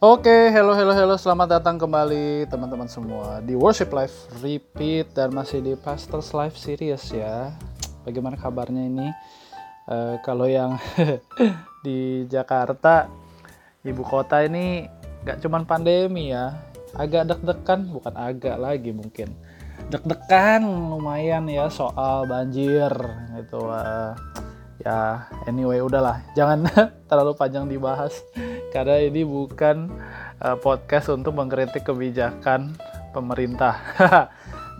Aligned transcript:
Oke, 0.00 0.48
hello, 0.48 0.72
hello, 0.72 0.96
hello. 0.96 1.12
Selamat 1.20 1.60
datang 1.60 1.76
kembali 1.76 2.48
teman-teman 2.48 2.88
semua 2.88 3.44
di 3.44 3.52
Worship 3.52 3.92
Life 3.92 4.32
Repeat 4.40 5.12
dan 5.12 5.28
masih 5.28 5.60
di 5.60 5.76
Pastors 5.76 6.32
Life 6.32 6.56
Series 6.56 7.04
ya. 7.12 7.52
Bagaimana 8.08 8.40
kabarnya 8.40 8.80
ini? 8.80 9.12
Uh, 9.84 10.16
kalau 10.24 10.48
yang 10.48 10.80
di 11.84 12.24
Jakarta, 12.32 13.12
ibu 13.84 14.00
kota 14.00 14.40
ini 14.40 14.88
gak 15.20 15.44
cuman 15.44 15.68
pandemi 15.68 16.32
ya, 16.32 16.56
agak 16.96 17.36
deg-degan, 17.36 17.92
bukan 17.92 18.16
agak 18.16 18.56
lagi 18.56 18.96
mungkin. 18.96 19.36
Deg-degan 19.92 20.64
lumayan 20.64 21.44
ya 21.44 21.68
soal 21.68 22.24
banjir 22.24 22.88
gitu. 23.36 23.68
Uh, 23.68 24.16
ya 24.80 25.28
anyway 25.44 25.80
udahlah. 25.84 26.24
Jangan 26.34 26.66
terlalu 27.08 27.32
panjang 27.36 27.68
dibahas 27.68 28.16
karena 28.74 29.00
ini 29.00 29.22
bukan 29.22 29.92
uh, 30.40 30.56
podcast 30.58 31.12
untuk 31.12 31.36
mengkritik 31.36 31.84
kebijakan 31.84 32.76
pemerintah. 33.12 33.76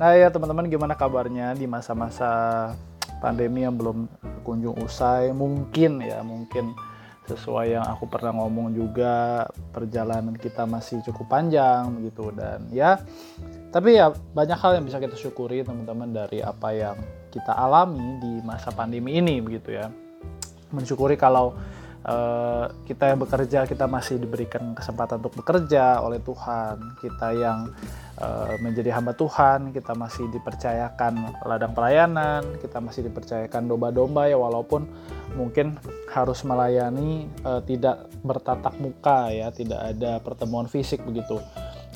Nah 0.00 0.16
ya 0.16 0.32
teman-teman 0.32 0.64
gimana 0.64 0.96
kabarnya 0.96 1.52
di 1.52 1.68
masa-masa 1.68 2.72
pandemi 3.20 3.68
yang 3.68 3.76
belum 3.76 4.08
kunjung 4.48 4.80
usai? 4.80 5.28
Mungkin 5.28 6.00
ya 6.00 6.24
mungkin 6.24 6.72
sesuai 7.30 7.78
yang 7.78 7.84
aku 7.86 8.10
pernah 8.10 8.34
ngomong 8.34 8.74
juga 8.74 9.44
perjalanan 9.70 10.34
kita 10.34 10.66
masih 10.66 10.98
cukup 11.06 11.30
panjang 11.30 12.00
gitu 12.02 12.34
dan 12.34 12.66
ya 12.74 12.98
tapi 13.70 14.00
ya 14.02 14.10
banyak 14.34 14.58
hal 14.58 14.80
yang 14.80 14.84
bisa 14.88 14.98
kita 14.98 15.14
syukuri 15.14 15.62
teman-teman 15.62 16.10
dari 16.10 16.42
apa 16.42 16.74
yang 16.74 16.96
kita 17.30 17.54
alami 17.54 18.18
di 18.18 18.32
masa 18.42 18.74
pandemi 18.74 19.16
ini 19.16 19.38
begitu 19.38 19.72
ya. 19.78 19.88
Mensyukuri 20.74 21.14
kalau 21.14 21.54
uh, 22.06 22.70
kita 22.86 23.12
yang 23.12 23.18
bekerja 23.20 23.66
kita 23.66 23.84
masih 23.90 24.20
diberikan 24.20 24.74
kesempatan 24.76 25.22
untuk 25.22 25.40
bekerja 25.40 26.02
oleh 26.02 26.20
Tuhan. 26.22 26.98
Kita 27.00 27.28
yang 27.34 27.72
uh, 28.20 28.54
menjadi 28.60 28.94
hamba 28.98 29.12
Tuhan 29.16 29.72
kita 29.74 29.92
masih 29.96 30.28
dipercayakan 30.30 31.42
ladang 31.46 31.72
pelayanan 31.72 32.42
kita 32.60 32.78
masih 32.78 33.08
dipercayakan 33.08 33.66
domba-domba 33.66 34.28
ya 34.28 34.36
walaupun 34.36 34.86
mungkin 35.34 35.78
harus 36.10 36.42
melayani 36.42 37.30
uh, 37.46 37.62
tidak 37.64 38.10
bertatap 38.20 38.74
muka 38.78 39.30
ya 39.32 39.48
tidak 39.54 39.80
ada 39.96 40.20
pertemuan 40.20 40.66
fisik 40.68 41.02
begitu. 41.06 41.40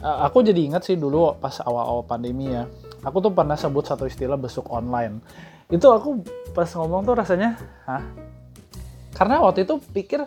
Aku 0.04 0.44
jadi 0.44 0.60
ingat 0.68 0.84
sih 0.84 1.00
dulu 1.00 1.32
pas 1.40 1.64
awal-awal 1.64 2.04
pandemi 2.04 2.52
ya 2.52 2.68
aku 3.04 3.16
tuh 3.20 3.32
pernah 3.32 3.54
sebut 3.54 3.84
satu 3.84 4.08
istilah 4.08 4.40
besuk 4.40 4.66
online. 4.72 5.20
Itu 5.68 5.92
aku 5.92 6.24
pas 6.56 6.68
ngomong 6.72 7.04
tuh 7.04 7.14
rasanya 7.14 7.60
hah? 7.84 8.02
Karena 9.14 9.38
waktu 9.44 9.62
itu 9.62 9.78
pikir 9.78 10.26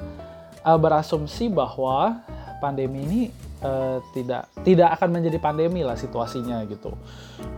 uh, 0.64 0.80
berasumsi 0.80 1.52
bahwa 1.52 2.24
pandemi 2.58 3.04
ini 3.04 3.22
uh, 3.62 4.00
tidak 4.16 4.50
tidak 4.64 4.96
akan 4.98 5.20
menjadi 5.20 5.38
pandemi 5.38 5.84
lah 5.84 6.00
situasinya 6.00 6.64
gitu. 6.72 6.96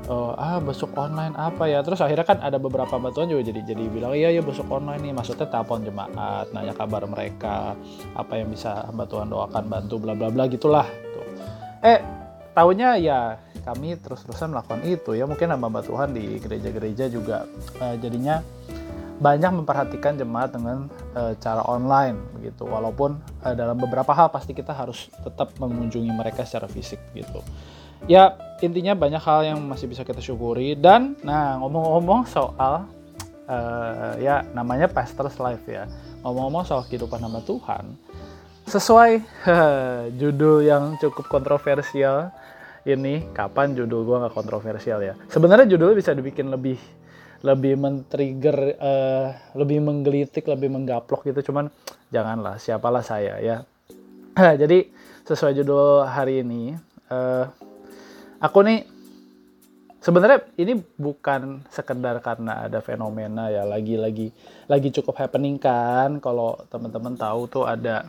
Uh, 0.09 0.33
ah 0.35 0.57
besok 0.57 0.95
online 0.97 1.37
apa 1.37 1.69
ya? 1.69 1.85
Terus 1.85 2.01
akhirnya 2.01 2.25
kan 2.25 2.41
ada 2.41 2.57
beberapa 2.57 2.97
bantuan 2.97 3.29
juga 3.29 3.45
jadi 3.45 3.61
jadi 3.61 3.83
bilang 3.87 4.17
iya 4.17 4.33
ya 4.33 4.41
besok 4.41 4.67
online 4.73 5.05
nih. 5.05 5.13
Maksudnya 5.13 5.47
telepon 5.47 5.85
jemaat 5.85 6.49
nanya 6.51 6.73
kabar 6.73 7.05
mereka 7.05 7.77
apa 8.17 8.33
yang 8.39 8.49
bisa 8.49 8.89
bantuan 8.89 9.29
doakan 9.29 9.69
bantu 9.69 10.01
bla 10.01 10.17
bla 10.17 10.33
bla 10.33 10.49
gitulah 10.49 10.87
tuh 11.13 11.25
eh 11.79 11.99
tahunya 12.53 12.89
ya 12.99 13.39
kami 13.61 13.99
terus-terusan 13.99 14.51
melakukan 14.51 14.81
itu 14.87 15.13
ya. 15.15 15.27
Mungkin 15.29 15.51
hamba 15.51 15.83
Tuhan 15.83 16.15
di 16.15 16.39
gereja-gereja 16.39 17.11
juga 17.11 17.45
uh, 17.79 17.95
jadinya 17.99 18.41
banyak 19.19 19.51
memperhatikan 19.63 20.15
jemaat 20.15 20.55
dengan 20.55 20.87
uh, 21.15 21.35
cara 21.37 21.63
online 21.67 22.17
begitu. 22.39 22.63
Walaupun 22.63 23.19
uh, 23.43 23.55
dalam 23.55 23.75
beberapa 23.75 24.15
hal 24.15 24.31
pasti 24.31 24.55
kita 24.55 24.71
harus 24.71 25.11
tetap 25.21 25.53
mengunjungi 25.59 26.11
mereka 26.11 26.47
secara 26.47 26.71
fisik 26.71 26.99
gitu. 27.11 27.43
Ya 28.07 28.39
intinya 28.63 28.95
banyak 28.95 29.19
hal 29.19 29.39
yang 29.43 29.59
masih 29.67 29.91
bisa 29.91 30.07
kita 30.07 30.23
syukuri. 30.23 30.73
Dan 30.79 31.19
nah 31.21 31.59
ngomong-ngomong 31.59 32.25
soal 32.31 32.87
uh, 33.51 34.15
ya 34.17 34.47
namanya 34.55 34.87
pastors 34.87 35.35
life 35.37 35.67
ya. 35.67 35.85
Ngomong-ngomong 36.23 36.63
soal 36.63 36.87
kehidupan 36.87 37.19
nama 37.19 37.43
Tuhan 37.43 37.95
sesuai 38.69 39.25
judul 40.21 40.61
yang 40.61 40.95
cukup 41.01 41.25
kontroversial 41.25 42.29
ini 42.93 43.29
kapan 43.35 43.77
judul 43.77 44.05
gue 44.05 44.17
nggak 44.25 44.35
kontroversial 44.35 44.99
ya. 45.03 45.13
Sebenarnya 45.29 45.69
judulnya 45.69 45.97
bisa 45.97 46.11
dibikin 46.17 46.49
lebih 46.49 46.77
lebih 47.39 47.79
men-trigger 47.79 48.57
uh, 48.75 49.27
lebih 49.55 49.79
menggelitik 49.79 50.47
lebih 50.47 50.67
menggaplok 50.71 51.23
gitu. 51.27 51.51
Cuman 51.51 51.71
janganlah 52.09 52.57
siapalah 52.59 53.05
saya 53.05 53.39
ya. 53.39 53.63
Jadi 54.61 54.89
sesuai 55.23 55.61
judul 55.61 56.09
hari 56.09 56.41
ini 56.41 56.73
uh, 57.13 57.45
aku 58.41 58.59
nih 58.65 58.81
sebenarnya 59.99 60.47
ini 60.57 60.79
bukan 60.95 61.63
sekedar 61.69 62.17
karena 62.23 62.65
ada 62.65 62.79
fenomena 62.79 63.51
ya 63.51 63.67
lagi-lagi 63.67 64.31
lagi 64.67 64.89
cukup 64.95 65.19
happening 65.19 65.59
kan. 65.59 66.19
Kalau 66.23 66.59
teman-teman 66.71 67.15
tahu 67.15 67.47
tuh 67.47 67.63
ada 67.67 68.07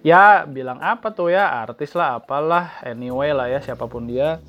ya 0.00 0.48
bilang 0.48 0.80
apa 0.80 1.12
tuh 1.12 1.32
ya 1.32 1.64
artis 1.64 1.92
lah 1.92 2.20
apalah 2.20 2.80
anyway 2.84 3.32
lah 3.32 3.48
ya 3.48 3.60
siapa 3.60 3.84
pun 3.86 4.08
dia. 4.08 4.40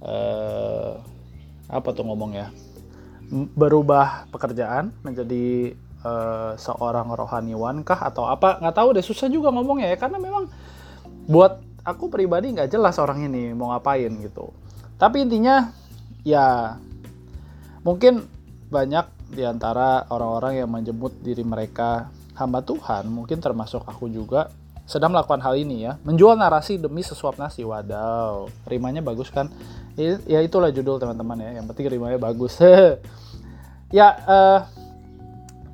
Uh, 0.00 0.96
apa 1.68 1.88
tuh 1.92 2.06
ngomong 2.06 2.34
ya? 2.34 2.48
Berubah 3.30 4.26
pekerjaan 4.32 4.90
menjadi 5.06 5.76
uh, 6.02 6.58
seorang 6.58 7.10
rohaniwan 7.14 7.86
kah 7.86 8.00
atau 8.06 8.26
apa? 8.26 8.58
Nggak 8.58 8.76
tahu 8.76 8.88
deh 8.96 9.04
susah 9.04 9.30
juga 9.30 9.54
ngomongnya 9.54 9.94
ya 9.94 9.98
karena 10.00 10.18
memang 10.18 10.50
buat 11.30 11.62
aku 11.84 12.10
pribadi 12.10 12.50
nggak 12.50 12.70
jelas 12.74 12.98
orang 12.98 13.26
ini 13.30 13.54
mau 13.54 13.70
ngapain 13.70 14.10
gitu. 14.18 14.50
Tapi 14.98 15.24
intinya 15.24 15.70
ya 16.26 16.76
mungkin 17.86 18.28
banyak 18.68 19.06
di 19.30 19.46
antara 19.46 20.04
orang-orang 20.10 20.62
yang 20.62 20.70
menjemput 20.70 21.22
diri 21.22 21.46
mereka 21.46 22.10
hamba 22.34 22.60
Tuhan 22.66 23.08
mungkin 23.08 23.38
termasuk 23.38 23.86
aku 23.86 24.10
juga 24.10 24.50
sedang 24.90 25.14
melakukan 25.14 25.38
hal 25.38 25.54
ini 25.54 25.86
ya. 25.86 26.02
Menjual 26.02 26.34
narasi 26.34 26.74
demi 26.82 27.06
sesuap 27.06 27.38
nasi. 27.38 27.62
Wadaw 27.62 28.50
rimanya 28.66 28.98
bagus 28.98 29.30
kan? 29.30 29.46
Ya 30.26 30.42
itulah 30.42 30.74
judul 30.74 30.98
teman-teman 30.98 31.38
ya. 31.38 31.62
Yang 31.62 31.66
penting 31.70 31.86
rimanya 31.94 32.18
bagus. 32.18 32.58
Ya 33.90 34.06
uh, 34.22 34.70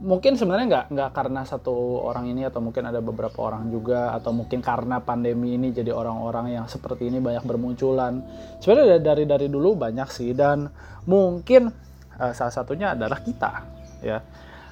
mungkin 0.00 0.40
sebenarnya 0.40 0.64
nggak 0.72 0.86
nggak 0.88 1.10
karena 1.12 1.44
satu 1.44 2.00
orang 2.00 2.32
ini 2.32 2.48
atau 2.48 2.64
mungkin 2.64 2.88
ada 2.88 3.04
beberapa 3.04 3.44
orang 3.44 3.68
juga 3.68 4.16
atau 4.16 4.32
mungkin 4.32 4.64
karena 4.64 5.04
pandemi 5.04 5.52
ini 5.52 5.68
jadi 5.68 5.92
orang-orang 5.92 6.56
yang 6.56 6.64
seperti 6.64 7.12
ini 7.12 7.20
banyak 7.20 7.44
bermunculan. 7.44 8.24
Sebenarnya 8.64 9.04
dari 9.04 9.28
dari 9.28 9.52
dulu 9.52 9.76
banyak 9.76 10.08
sih 10.08 10.32
dan 10.32 10.72
mungkin 11.04 11.68
uh, 12.16 12.32
salah 12.32 12.56
satunya 12.56 12.96
adalah 12.96 13.20
kita 13.20 13.52
ya 14.00 14.24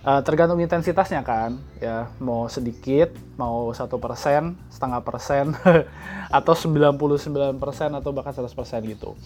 Uh, 0.04 0.20
tergantung 0.20 0.60
intensitasnya 0.60 1.24
kan 1.24 1.56
ya. 1.80 2.12
Mau 2.20 2.44
sedikit 2.52 3.16
mau 3.40 3.72
satu 3.72 3.96
persen 3.96 4.52
setengah 4.68 5.00
persen 5.00 5.56
atau 6.38 6.52
99 6.52 7.56
persen 7.56 7.88
atau 7.96 8.12
bahkan 8.12 8.36
100 8.36 8.52
persen 8.52 8.84
gitu. 8.84 9.16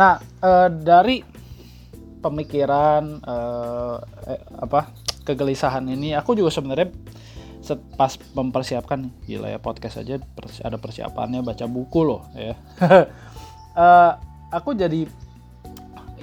Nah 0.00 0.16
uh, 0.40 0.72
dari 0.72 1.20
pemikiran 2.24 3.20
uh, 3.20 4.00
eh, 4.24 4.40
apa 4.56 4.88
kegelisahan 5.28 5.84
ini 5.92 6.16
aku 6.16 6.32
juga 6.32 6.48
sebenarnya 6.56 6.88
pas 7.96 8.16
mempersiapkan 8.36 9.08
gila 9.28 9.52
ya 9.52 9.60
podcast 9.60 10.00
aja 10.00 10.20
ada 10.64 10.76
persiapannya 10.80 11.44
baca 11.44 11.68
buku 11.68 12.00
loh 12.00 12.24
ya. 12.32 12.56
Uh, 13.76 14.12
aku 14.56 14.72
jadi 14.72 15.04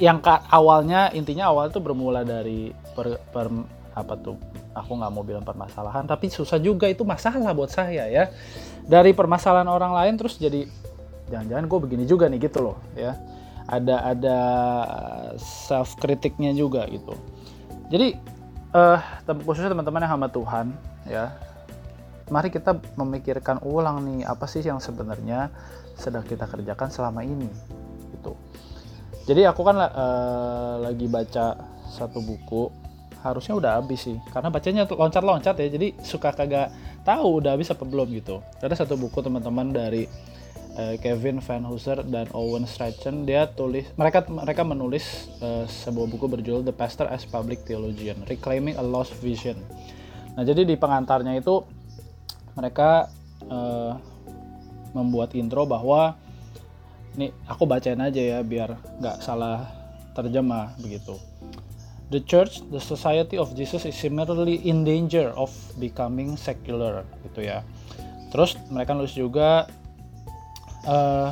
yang 0.02 0.18
awalnya 0.50 1.14
intinya 1.14 1.54
awal 1.54 1.70
itu 1.70 1.78
bermula 1.78 2.26
dari 2.26 2.74
per, 2.98 3.22
per 3.30 3.54
apa 3.92 4.16
tuh? 4.20 4.38
Aku 4.72 4.96
nggak 4.96 5.12
mau 5.12 5.24
bilang 5.24 5.44
permasalahan 5.44 6.08
tapi 6.08 6.32
susah 6.32 6.58
juga. 6.60 6.88
Itu 6.88 7.04
masalah 7.04 7.52
buat 7.52 7.72
saya 7.72 8.08
ya. 8.08 8.32
Dari 8.88 9.12
permasalahan 9.12 9.68
orang 9.68 9.94
lain 9.96 10.14
terus 10.20 10.40
jadi 10.40 10.66
jangan-jangan 11.32 11.66
gue 11.68 11.80
begini 11.88 12.04
juga 12.08 12.28
nih 12.28 12.40
gitu 12.48 12.60
loh 12.72 12.78
ya. 12.96 13.16
Ada 13.68 14.18
ada 14.18 14.40
self 15.40 15.96
kritiknya 16.00 16.52
juga 16.52 16.88
gitu. 16.92 17.16
Jadi 17.92 18.16
uh, 18.76 19.00
khususnya 19.44 19.72
teman-teman 19.72 20.04
yang 20.04 20.14
hamba 20.20 20.30
Tuhan 20.32 20.76
ya 21.08 21.36
mari 22.32 22.48
kita 22.48 22.80
memikirkan 22.96 23.60
ulang 23.68 24.08
nih 24.08 24.24
apa 24.24 24.48
sih 24.48 24.64
yang 24.64 24.80
sebenarnya 24.80 25.52
sedang 26.00 26.24
kita 26.24 26.48
kerjakan 26.48 26.88
selama 26.88 27.22
ini 27.28 27.52
gitu. 28.16 28.34
Jadi 29.28 29.46
aku 29.46 29.62
kan 29.62 29.78
uh, 29.78 30.82
lagi 30.82 31.06
baca 31.06 31.60
satu 31.92 32.24
buku 32.24 32.72
harusnya 33.22 33.54
udah 33.58 33.72
habis 33.82 34.06
sih. 34.06 34.18
Karena 34.34 34.50
bacanya 34.50 34.84
loncat-loncat 34.90 35.56
ya 35.58 35.68
jadi 35.70 35.94
suka 36.02 36.34
kagak 36.34 36.74
tahu 37.06 37.42
udah 37.42 37.56
habis 37.56 37.70
apa 37.70 37.86
belum 37.86 38.10
gitu. 38.18 38.42
Ada 38.62 38.86
satu 38.86 38.98
buku 38.98 39.22
teman-teman 39.22 39.74
dari 39.74 40.06
uh, 40.78 40.96
Kevin 41.00 41.40
Van 41.42 41.64
Hooser 41.66 42.04
dan 42.08 42.28
Owen 42.32 42.68
Strachan 42.68 43.24
dia 43.28 43.48
tulis 43.50 43.88
mereka 43.96 44.24
mereka 44.28 44.62
menulis 44.64 45.32
uh, 45.44 45.66
sebuah 45.68 46.08
buku 46.08 46.26
berjudul 46.28 46.64
The 46.68 46.76
Pastor 46.76 47.08
as 47.10 47.28
Public 47.28 47.64
Theologian 47.66 48.24
Reclaiming 48.28 48.78
a 48.80 48.86
Lost 48.86 49.16
Vision. 49.20 49.58
Nah 50.36 50.44
jadi 50.48 50.64
di 50.64 50.76
pengantarnya 50.80 51.36
itu 51.36 51.64
mereka 52.56 53.08
uh, 53.48 53.96
membuat 54.92 55.32
intro 55.40 55.64
bahwa 55.64 56.20
ini 57.16 57.32
aku 57.48 57.68
bacain 57.68 58.00
aja 58.00 58.20
ya 58.20 58.40
biar 58.44 58.80
nggak 59.00 59.20
salah 59.24 59.68
terjemah 60.16 60.76
begitu. 60.80 61.16
The 62.12 62.20
church, 62.28 62.60
the 62.68 62.84
society 62.84 63.40
of 63.40 63.56
Jesus 63.56 63.88
is 63.88 63.96
similarly 63.96 64.60
in 64.68 64.84
danger 64.84 65.32
of 65.40 65.48
becoming 65.80 66.36
secular 66.36 67.08
gitu 67.32 67.48
ya. 67.48 67.64
Terus 68.36 68.60
mereka 68.68 68.92
nulis 68.92 69.16
juga 69.16 69.72
uh, 70.84 71.32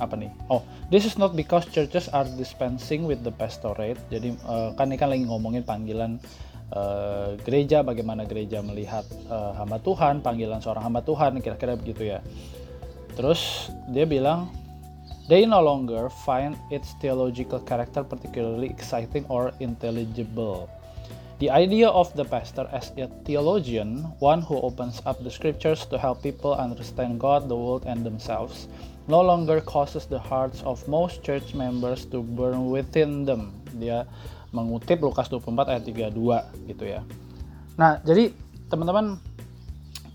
apa 0.00 0.14
nih? 0.16 0.32
Oh, 0.48 0.64
this 0.88 1.04
is 1.04 1.20
not 1.20 1.36
because 1.36 1.68
churches 1.68 2.08
are 2.16 2.24
dispensing 2.40 3.04
with 3.04 3.20
the 3.28 3.34
pastorate. 3.36 4.00
Jadi 4.08 4.32
uh, 4.48 4.72
kan 4.72 4.88
ini 4.88 4.96
kan 4.96 5.12
lagi 5.12 5.28
ngomongin 5.28 5.68
panggilan 5.68 6.16
uh, 6.72 7.36
gereja, 7.44 7.84
bagaimana 7.84 8.24
gereja 8.24 8.64
melihat 8.64 9.04
uh, 9.28 9.52
hamba 9.52 9.76
Tuhan, 9.84 10.24
panggilan 10.24 10.64
seorang 10.64 10.88
hamba 10.88 11.04
Tuhan, 11.04 11.44
kira-kira 11.44 11.76
begitu 11.76 12.08
ya. 12.08 12.24
Terus 13.12 13.68
dia 13.92 14.08
bilang 14.08 14.48
They 15.32 15.48
no 15.48 15.64
longer 15.64 16.12
find 16.12 16.60
its 16.68 16.92
theological 17.00 17.56
character 17.64 18.04
particularly 18.04 18.68
exciting 18.68 19.24
or 19.32 19.56
intelligible. 19.64 20.68
The 21.40 21.48
idea 21.48 21.88
of 21.88 22.12
the 22.12 22.28
pastor 22.28 22.68
as 22.68 22.92
a 23.00 23.08
theologian, 23.24 24.12
one 24.20 24.44
who 24.44 24.60
opens 24.60 25.00
up 25.08 25.24
the 25.24 25.32
scriptures 25.32 25.88
to 25.88 25.96
help 25.96 26.20
people 26.20 26.52
understand 26.52 27.16
God, 27.16 27.48
the 27.48 27.56
world, 27.56 27.88
and 27.88 28.04
themselves, 28.04 28.68
no 29.08 29.24
longer 29.24 29.64
causes 29.64 30.04
the 30.04 30.20
hearts 30.20 30.60
of 30.68 30.84
most 30.84 31.24
church 31.24 31.56
members 31.56 32.04
to 32.12 32.20
burn 32.20 32.68
within 32.68 33.24
them. 33.24 33.56
Dia 33.72 34.04
mengutip 34.52 35.00
Lukas 35.00 35.32
24 35.32 35.64
ayat 35.64 36.12
32 36.12 36.76
gitu 36.76 36.84
ya. 36.84 37.00
Nah, 37.80 38.04
jadi 38.04 38.36
teman-teman 38.68 39.16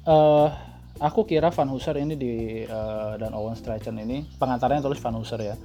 uh, 0.06 0.54
aku 1.00 1.26
kira 1.26 1.54
Van 1.54 1.70
Hooser 1.70 1.98
ini 2.02 2.16
di 2.18 2.64
uh, 2.66 3.16
dan 3.16 3.32
Owen 3.34 3.58
Strachan 3.58 3.98
ini 3.98 4.26
pengantarnya 4.38 4.84
tulis 4.84 5.02
Van 5.02 5.16
Hooser 5.16 5.42
ya. 5.42 5.56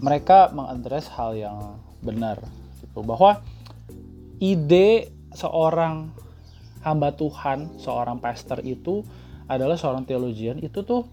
Mereka 0.00 0.52
mengadres 0.52 1.08
hal 1.16 1.36
yang 1.36 1.80
benar 2.04 2.40
gitu. 2.84 3.00
Bahwa 3.00 3.40
ide 4.38 5.12
seorang 5.32 6.12
hamba 6.84 7.12
Tuhan 7.16 7.80
seorang 7.82 8.22
pastor 8.22 8.62
itu 8.62 9.02
adalah 9.50 9.74
seorang 9.74 10.06
teologian 10.06 10.62
itu 10.62 10.86
tuh 10.86 11.06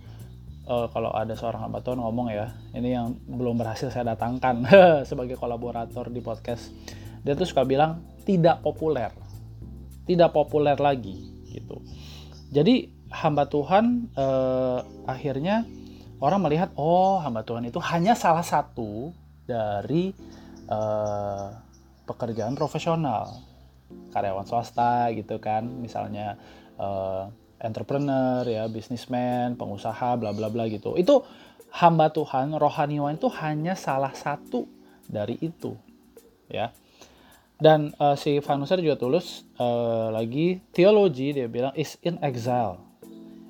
uh, 0.69 0.88
kalau 0.94 1.09
ada 1.13 1.33
seorang 1.33 1.66
hamba 1.66 1.81
Tuhan 1.81 1.98
ngomong 1.98 2.30
ya 2.30 2.54
ini 2.77 2.94
yang 2.94 3.18
belum 3.25 3.57
berhasil 3.57 3.89
saya 3.89 4.13
datangkan 4.13 4.66
sebagai 5.09 5.39
kolaborator 5.39 6.13
di 6.13 6.21
podcast 6.21 6.69
dia 7.24 7.33
tuh 7.39 7.48
suka 7.48 7.63
bilang 7.63 8.04
tidak 8.27 8.59
populer. 8.59 9.09
Tidak 10.04 10.30
populer 10.36 10.75
lagi 10.75 11.16
gitu. 11.48 11.80
Jadi 12.51 12.92
hamba 13.13 13.45
Tuhan 13.45 14.10
eh, 14.18 14.80
akhirnya 15.06 15.69
orang 16.18 16.42
melihat 16.42 16.74
oh 16.74 17.21
hamba 17.21 17.45
Tuhan 17.45 17.69
itu 17.69 17.77
hanya 17.77 18.18
salah 18.18 18.42
satu 18.42 19.13
dari 19.45 20.10
eh, 20.65 21.48
pekerjaan 22.10 22.57
profesional 22.57 23.38
karyawan 24.10 24.50
swasta 24.50 25.13
gitu 25.13 25.38
kan. 25.38 25.62
Misalnya 25.63 26.36
eh, 26.81 27.24
entrepreneur 27.62 28.44
ya 28.44 28.65
bisnismen 28.65 29.56
pengusaha 29.56 30.18
bla 30.18 30.33
bla 30.33 30.50
bla 30.50 30.66
gitu. 30.66 30.98
Itu 30.98 31.24
hamba 31.69 32.09
Tuhan 32.09 32.57
rohaniwan 32.57 33.21
itu 33.21 33.30
hanya 33.38 33.77
salah 33.77 34.12
satu 34.18 34.66
dari 35.06 35.38
itu 35.38 35.77
ya. 36.50 36.74
Dan 37.63 37.95
uh, 37.95 38.18
si 38.19 38.44
Vanuser 38.44 38.83
juga 38.83 39.00
tulis 39.00 39.48
uh, 39.56 40.12
lagi 40.12 40.59
teologi 40.75 41.31
dia 41.31 41.48
bilang 41.48 41.71
is 41.80 41.95
in 42.04 42.19
exile 42.19 42.93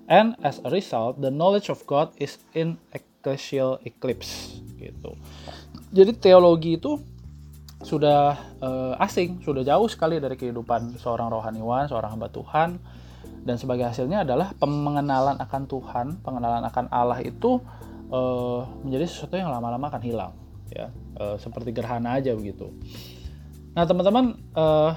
and 0.07 0.35
as 0.43 0.59
a 0.63 0.69
result 0.69 1.19
the 1.19 1.31
knowledge 1.31 1.67
of 1.71 1.83
God 1.87 2.11
is 2.19 2.39
in 2.55 2.79
ecclesial 2.91 3.79
eclipse 3.87 4.59
gitu. 4.79 5.15
Jadi 5.93 6.11
teologi 6.17 6.75
itu 6.81 6.99
sudah 7.83 8.39
uh, 8.63 8.95
asing, 9.03 9.43
sudah 9.43 9.61
jauh 9.61 9.87
sekali 9.91 10.17
dari 10.17 10.39
kehidupan 10.39 10.95
seorang 10.97 11.27
rohaniwan, 11.27 11.91
seorang 11.91 12.15
hamba 12.15 12.31
Tuhan 12.31 12.79
dan 13.43 13.59
sebagai 13.59 13.83
hasilnya 13.91 14.23
adalah 14.23 14.55
pengenalan 14.55 15.35
akan 15.35 15.63
Tuhan, 15.67 16.07
pengenalan 16.23 16.63
akan 16.63 16.87
Allah 16.87 17.19
itu 17.19 17.59
uh, 18.07 18.63
menjadi 18.87 19.05
sesuatu 19.07 19.35
yang 19.35 19.51
lama-lama 19.51 19.91
akan 19.91 20.03
hilang 20.03 20.33
ya, 20.71 20.89
uh, 21.19 21.35
seperti 21.35 21.75
gerhana 21.75 22.15
aja 22.17 22.31
begitu. 22.33 22.71
Nah, 23.75 23.83
teman-teman 23.83 24.39
uh, 24.55 24.95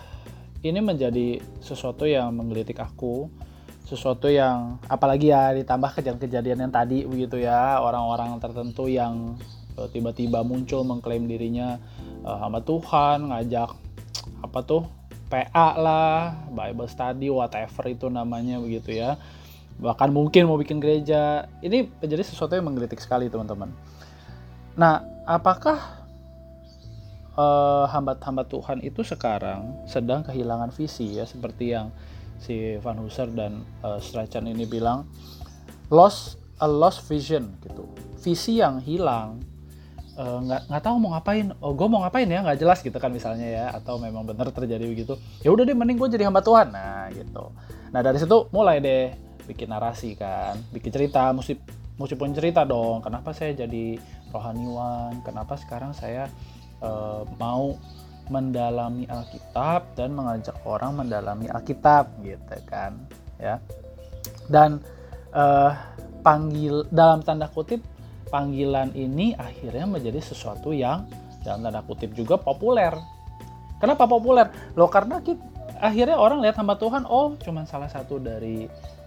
ini 0.63 0.79
menjadi 0.79 1.43
sesuatu 1.59 2.07
yang 2.07 2.31
menggelitik 2.39 2.79
aku 2.79 3.27
sesuatu 3.87 4.27
yang 4.27 4.83
apalagi 4.91 5.31
ya 5.31 5.55
ditambah 5.55 5.95
kejadian-kejadian 5.95 6.67
yang 6.67 6.73
tadi 6.75 7.07
begitu 7.07 7.39
ya 7.39 7.79
orang-orang 7.79 8.35
tertentu 8.43 8.91
yang 8.91 9.39
uh, 9.79 9.87
tiba-tiba 9.87 10.43
muncul 10.43 10.83
mengklaim 10.83 11.31
dirinya 11.31 11.79
uh, 12.27 12.35
hamba 12.43 12.67
Tuhan 12.67 13.31
ngajak 13.31 13.71
apa 14.43 14.59
tuh 14.67 14.91
PA 15.31 15.79
lah 15.79 16.35
Bible 16.51 16.91
study 16.91 17.31
whatever 17.31 17.87
itu 17.87 18.07
namanya 18.11 18.59
begitu 18.59 18.95
ya. 18.95 19.19
Bahkan 19.77 20.09
mungkin 20.09 20.49
mau 20.49 20.57
bikin 20.57 20.79
gereja. 20.79 21.51
Ini 21.61 21.91
menjadi 22.01 22.23
sesuatu 22.23 22.55
yang 22.55 22.65
menggelitik 22.65 23.03
sekali 23.03 23.27
teman-teman. 23.27 23.75
Nah 24.79 25.03
apakah 25.27 26.07
uh, 27.35 27.85
hamba-hamba 27.91 28.47
Tuhan 28.47 28.83
itu 28.87 29.03
sekarang 29.03 29.87
sedang 29.91 30.23
kehilangan 30.23 30.71
visi 30.73 31.19
ya 31.19 31.27
seperti 31.27 31.75
yang 31.75 31.91
si 32.41 32.77
Van 32.81 32.99
Hooser 33.01 33.31
dan 33.33 33.65
uh, 33.81 34.01
Strachan 34.01 34.49
ini 34.49 34.69
bilang 34.69 35.09
lost 35.89 36.41
a 36.61 36.67
lost 36.69 37.05
vision 37.07 37.57
gitu. 37.63 37.85
Visi 38.21 38.59
yang 38.59 38.83
hilang 38.83 39.39
eh, 40.19 40.39
nggak 40.43 40.61
uh, 40.63 40.67
nggak 40.67 40.83
tahu 40.83 40.97
mau 40.99 41.15
ngapain. 41.15 41.53
Oh 41.63 41.77
gue 41.77 41.87
mau 41.87 42.03
ngapain 42.03 42.27
ya? 42.27 42.43
Nggak 42.43 42.59
jelas 42.59 42.79
gitu 42.83 42.97
kan 42.99 43.13
misalnya 43.13 43.47
ya 43.47 43.67
atau 43.71 44.01
memang 44.01 44.27
benar 44.27 44.51
terjadi 44.51 44.83
begitu. 44.83 45.15
Ya 45.47 45.55
udah 45.55 45.63
deh 45.63 45.77
mending 45.77 46.01
gue 46.01 46.09
jadi 46.11 46.27
hamba 46.27 46.43
Tuhan. 46.43 46.75
Nah 46.75 47.07
gitu. 47.15 47.55
Nah 47.95 48.01
dari 48.03 48.19
situ 48.19 48.51
mulai 48.51 48.83
deh 48.83 49.27
bikin 49.47 49.71
narasi 49.71 50.19
kan 50.19 50.59
bikin 50.75 50.91
cerita 50.91 51.31
mesti 51.31 51.55
mesti 51.97 52.15
pun 52.19 52.35
cerita 52.35 52.67
dong 52.67 53.01
kenapa 53.01 53.31
saya 53.33 53.55
jadi 53.55 53.97
rohaniwan 54.35 55.23
kenapa 55.23 55.55
sekarang 55.57 55.95
saya 55.95 56.29
uh, 56.83 57.23
mau 57.39 57.79
mendalami 58.29 59.07
Alkitab 59.07 59.95
dan 59.95 60.13
mengajak 60.15 60.57
orang 60.67 60.99
mendalami 60.99 61.47
Alkitab 61.51 62.11
gitu 62.23 62.57
kan 62.67 62.97
ya. 63.39 63.61
Dan 64.47 64.83
uh, 65.35 65.73
panggil 66.23 66.87
dalam 66.91 67.23
tanda 67.23 67.47
kutip 67.51 67.83
panggilan 68.31 68.91
ini 68.99 69.35
akhirnya 69.39 69.87
menjadi 69.87 70.19
sesuatu 70.19 70.75
yang 70.75 71.07
dalam 71.47 71.63
tanda 71.63 71.83
kutip 71.87 72.11
juga 72.15 72.35
populer. 72.39 72.95
Kenapa 73.79 74.09
populer? 74.09 74.49
Lo 74.75 74.89
karena 74.89 75.21
kita, 75.21 75.43
akhirnya 75.79 76.17
orang 76.17 76.41
lihat 76.41 76.57
hamba 76.57 76.81
Tuhan 76.81 77.05
oh 77.07 77.37
cuman 77.37 77.69
salah 77.69 77.91
satu 77.93 78.17
dari 78.17 78.67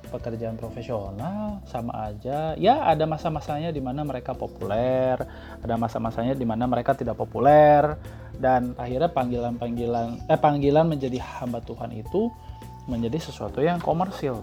pekerjaan 0.10 0.58
profesional 0.58 1.62
sama 1.70 2.10
aja. 2.10 2.58
Ya 2.58 2.82
ada 2.84 3.06
masa-masanya 3.06 3.70
di 3.70 3.80
mana 3.80 4.02
mereka 4.02 4.34
populer 4.34 5.16
ada 5.62 5.76
masa-masanya 5.78 6.34
di 6.34 6.44
mana 6.44 6.66
mereka 6.66 6.98
tidak 6.98 7.16
populer 7.16 7.96
dan 8.42 8.74
akhirnya 8.76 9.14
panggilan-panggilan 9.14 10.26
eh 10.26 10.40
panggilan 10.40 10.90
menjadi 10.90 11.22
hamba 11.22 11.62
Tuhan 11.62 11.94
itu 11.94 12.34
menjadi 12.90 13.22
sesuatu 13.22 13.62
yang 13.62 13.78
komersil. 13.78 14.42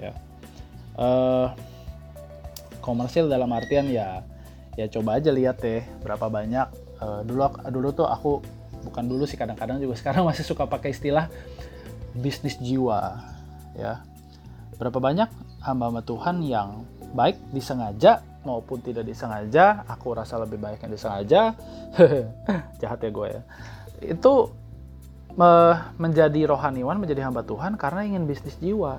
Ya. 0.00 0.16
Uh, 0.98 1.52
komersil 2.80 3.28
dalam 3.30 3.52
artian 3.54 3.86
ya 3.92 4.24
ya 4.74 4.88
coba 4.90 5.20
aja 5.20 5.28
lihat 5.30 5.60
deh 5.60 5.84
berapa 6.00 6.26
banyak. 6.26 6.66
Uh, 6.98 7.22
dulu 7.22 7.46
dulu 7.70 7.88
tuh 7.94 8.08
aku 8.08 8.42
bukan 8.82 9.04
dulu 9.06 9.28
sih 9.28 9.36
kadang-kadang 9.36 9.78
juga 9.78 9.94
sekarang 10.00 10.24
masih 10.24 10.42
suka 10.42 10.64
pakai 10.64 10.96
istilah 10.96 11.28
bisnis 12.16 12.58
jiwa 12.58 13.20
ya 13.76 14.02
Berapa 14.78 14.98
banyak 15.02 15.28
hamba-hamba 15.66 16.02
Tuhan 16.06 16.42
yang 16.46 16.86
baik 17.12 17.36
disengaja 17.50 18.22
maupun 18.46 18.80
tidak 18.80 19.04
disengaja, 19.04 19.84
aku 19.90 20.14
rasa 20.14 20.38
lebih 20.40 20.56
baik 20.62 20.80
yang 20.86 20.92
disengaja, 20.94 21.52
jahat 22.80 22.98
ya 23.02 23.10
gue 23.10 23.28
ya, 23.28 23.42
itu 24.14 24.54
menjadi 25.98 26.50
rohaniwan, 26.50 26.98
menjadi 26.98 27.30
hamba 27.30 27.46
Tuhan 27.46 27.78
karena 27.78 28.02
ingin 28.02 28.26
bisnis 28.26 28.58
jiwa. 28.58 28.98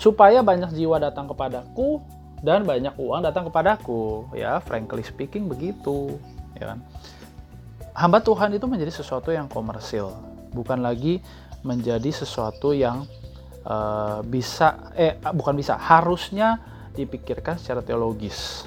Supaya 0.00 0.40
banyak 0.40 0.72
jiwa 0.72 0.96
datang 0.96 1.28
kepadaku 1.28 2.00
dan 2.40 2.64
banyak 2.64 2.96
uang 2.96 3.20
datang 3.20 3.52
kepadaku, 3.52 4.24
ya 4.32 4.56
frankly 4.64 5.04
speaking 5.04 5.44
begitu, 5.44 6.16
ya 6.56 6.72
kan. 6.72 6.78
Hamba 7.92 8.24
Tuhan 8.24 8.56
itu 8.56 8.64
menjadi 8.64 8.88
sesuatu 8.88 9.28
yang 9.28 9.44
komersil, 9.52 10.16
bukan 10.56 10.80
lagi 10.80 11.20
menjadi 11.60 12.08
sesuatu 12.08 12.72
yang 12.72 13.04
uh, 13.66 14.20
bisa 14.24 14.92
eh 14.96 15.16
bukan 15.20 15.54
bisa 15.56 15.76
harusnya 15.76 16.60
dipikirkan 16.94 17.56
secara 17.60 17.80
teologis 17.80 18.64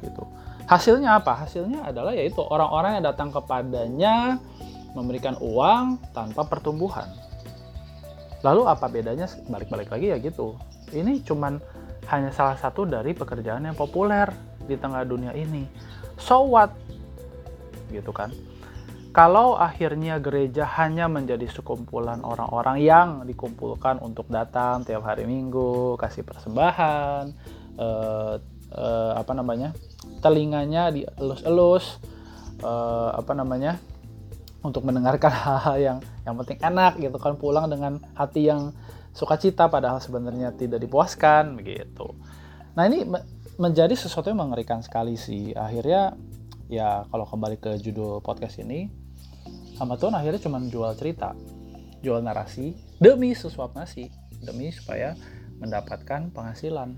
gitu 0.00 0.24
hasilnya 0.68 1.18
apa 1.18 1.46
hasilnya 1.46 1.86
adalah 1.90 2.14
yaitu 2.14 2.40
orang-orang 2.40 3.00
yang 3.00 3.04
datang 3.10 3.34
kepadanya 3.34 4.38
memberikan 4.94 5.38
uang 5.38 5.98
tanpa 6.14 6.46
pertumbuhan 6.46 7.06
lalu 8.40 8.64
apa 8.66 8.86
bedanya 8.88 9.28
balik-balik 9.50 9.92
lagi 9.92 10.14
ya 10.14 10.18
gitu 10.18 10.56
ini 10.90 11.22
cuman 11.22 11.60
hanya 12.10 12.34
salah 12.34 12.58
satu 12.58 12.82
dari 12.82 13.14
pekerjaan 13.14 13.70
yang 13.70 13.78
populer 13.78 14.26
di 14.66 14.74
tengah 14.74 15.06
dunia 15.06 15.30
ini. 15.34 15.66
So 16.18 16.50
what? 16.50 16.74
Gitu 17.94 18.10
kan. 18.10 18.34
Kalau 19.10 19.58
akhirnya 19.58 20.22
gereja 20.22 20.62
hanya 20.78 21.10
menjadi 21.10 21.50
sekumpulan 21.50 22.22
orang-orang 22.22 22.78
yang 22.78 23.08
dikumpulkan 23.26 23.98
untuk 23.98 24.30
datang 24.30 24.86
tiap 24.86 25.02
hari 25.02 25.26
Minggu, 25.26 25.98
kasih 25.98 26.22
persembahan, 26.22 27.34
eh, 27.74 28.34
eh, 28.70 29.12
apa 29.18 29.32
namanya, 29.34 29.74
telinganya 30.22 30.94
dielus-elus, 30.94 31.98
eh, 32.62 33.10
apa 33.18 33.34
namanya, 33.34 33.82
untuk 34.62 34.86
mendengarkan 34.86 35.34
hal-hal 35.42 35.76
yang 35.82 35.98
yang 36.22 36.38
penting 36.38 36.62
enak 36.62 37.02
gitu 37.02 37.18
kan, 37.18 37.34
pulang 37.34 37.66
dengan 37.66 37.98
hati 38.14 38.46
yang 38.46 38.70
sukacita 39.10 39.66
padahal 39.66 39.98
sebenarnya 39.98 40.54
tidak 40.54 40.78
dipuaskan 40.86 41.58
begitu. 41.58 42.14
Nah 42.78 42.86
ini 42.86 43.02
menjadi 43.58 43.98
sesuatu 43.98 44.30
yang 44.30 44.38
mengerikan 44.46 44.86
sekali 44.86 45.18
sih. 45.18 45.50
Akhirnya 45.58 46.14
ya 46.70 47.02
kalau 47.10 47.26
kembali 47.26 47.58
ke 47.58 47.74
judul 47.82 48.22
podcast 48.22 48.62
ini, 48.62 48.99
Tuhan 49.80 50.12
akhirnya 50.12 50.40
cuma 50.44 50.60
jual 50.60 50.92
cerita, 50.96 51.32
jual 52.04 52.20
narasi 52.20 52.76
demi 53.00 53.32
sesuap 53.32 53.72
nasi, 53.72 54.12
demi 54.44 54.68
supaya 54.72 55.16
mendapatkan 55.60 56.32
penghasilan. 56.32 56.96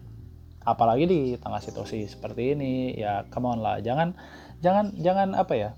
Apalagi 0.63 1.05
di 1.11 1.21
tengah 1.43 1.59
situasi 1.59 2.07
seperti 2.07 2.55
ini, 2.55 2.95
ya 2.95 3.27
come 3.31 3.51
on 3.51 3.59
lah, 3.63 3.83
jangan 3.83 4.15
jangan 4.63 4.95
jangan 4.99 5.35
apa 5.35 5.55
ya, 5.59 5.71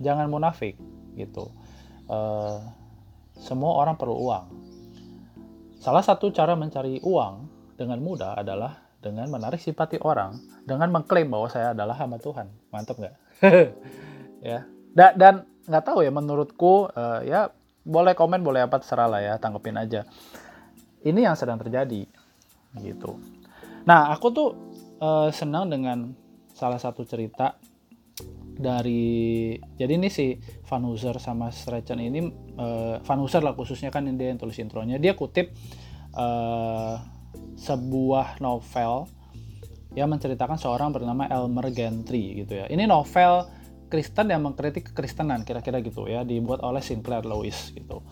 jangan 0.00 0.28
munafik 0.28 0.76
gitu. 1.16 1.48
Uh, 2.06 2.60
semua 3.40 3.80
orang 3.80 3.96
perlu 3.96 4.16
uang. 4.16 4.46
Salah 5.80 6.04
satu 6.04 6.32
cara 6.32 6.52
mencari 6.56 7.00
uang 7.00 7.34
dengan 7.76 8.00
mudah 8.00 8.36
adalah 8.36 8.80
dengan 9.00 9.28
menarik 9.32 9.60
simpati 9.60 9.96
orang, 10.00 10.36
dengan 10.64 10.92
mengklaim 10.92 11.28
bahwa 11.28 11.48
saya 11.48 11.72
adalah 11.72 11.96
hamba 11.96 12.20
Tuhan. 12.20 12.48
Mantap 12.72 12.96
nggak? 13.00 13.14
ya. 14.50 14.64
Da 14.96 15.12
dan 15.12 15.44
nggak 15.66 15.84
tahu 15.84 16.06
ya, 16.06 16.10
menurutku 16.14 16.88
uh, 16.90 17.20
ya 17.26 17.50
boleh 17.86 18.14
komen, 18.18 18.42
boleh 18.42 18.66
apa 18.66 18.82
terserah 18.82 19.06
lah 19.06 19.20
ya, 19.22 19.34
tanggepin 19.38 19.78
aja. 19.78 20.06
Ini 21.06 21.30
yang 21.30 21.38
sedang 21.38 21.58
terjadi, 21.62 22.02
gitu. 22.82 23.18
Nah, 23.86 24.10
aku 24.10 24.26
tuh 24.34 24.48
uh, 24.98 25.30
senang 25.30 25.70
dengan 25.70 26.10
salah 26.50 26.80
satu 26.80 27.06
cerita 27.06 27.54
dari 28.56 29.52
jadi 29.76 30.00
ini 30.00 30.08
si 30.08 30.40
Van 30.64 30.80
Hooser 30.88 31.20
sama 31.20 31.52
Stretchen 31.52 32.00
ini 32.00 32.32
uh, 32.56 32.96
Van 33.04 33.20
Hooser 33.20 33.44
lah 33.44 33.52
khususnya 33.52 33.92
kan 33.92 34.08
dia 34.16 34.32
yang 34.32 34.40
tulis 34.40 34.56
intronya 34.56 34.96
dia 34.96 35.12
kutip 35.12 35.52
uh, 36.16 36.96
sebuah 37.60 38.40
novel 38.40 39.12
yang 39.92 40.08
menceritakan 40.08 40.56
seorang 40.56 40.96
bernama 40.96 41.28
Elmer 41.28 41.68
Gantry 41.68 42.40
gitu 42.40 42.64
ya 42.64 42.66
ini 42.72 42.88
novel 42.88 43.44
Kristen 43.86 44.30
yang 44.30 44.42
mengkritik 44.42 44.92
kekristenan 44.92 45.46
kira-kira 45.46 45.78
gitu 45.80 46.10
ya 46.10 46.26
dibuat 46.26 46.60
oleh 46.62 46.82
Sinclair 46.82 47.22
Lewis 47.22 47.70
gitu. 47.74 48.02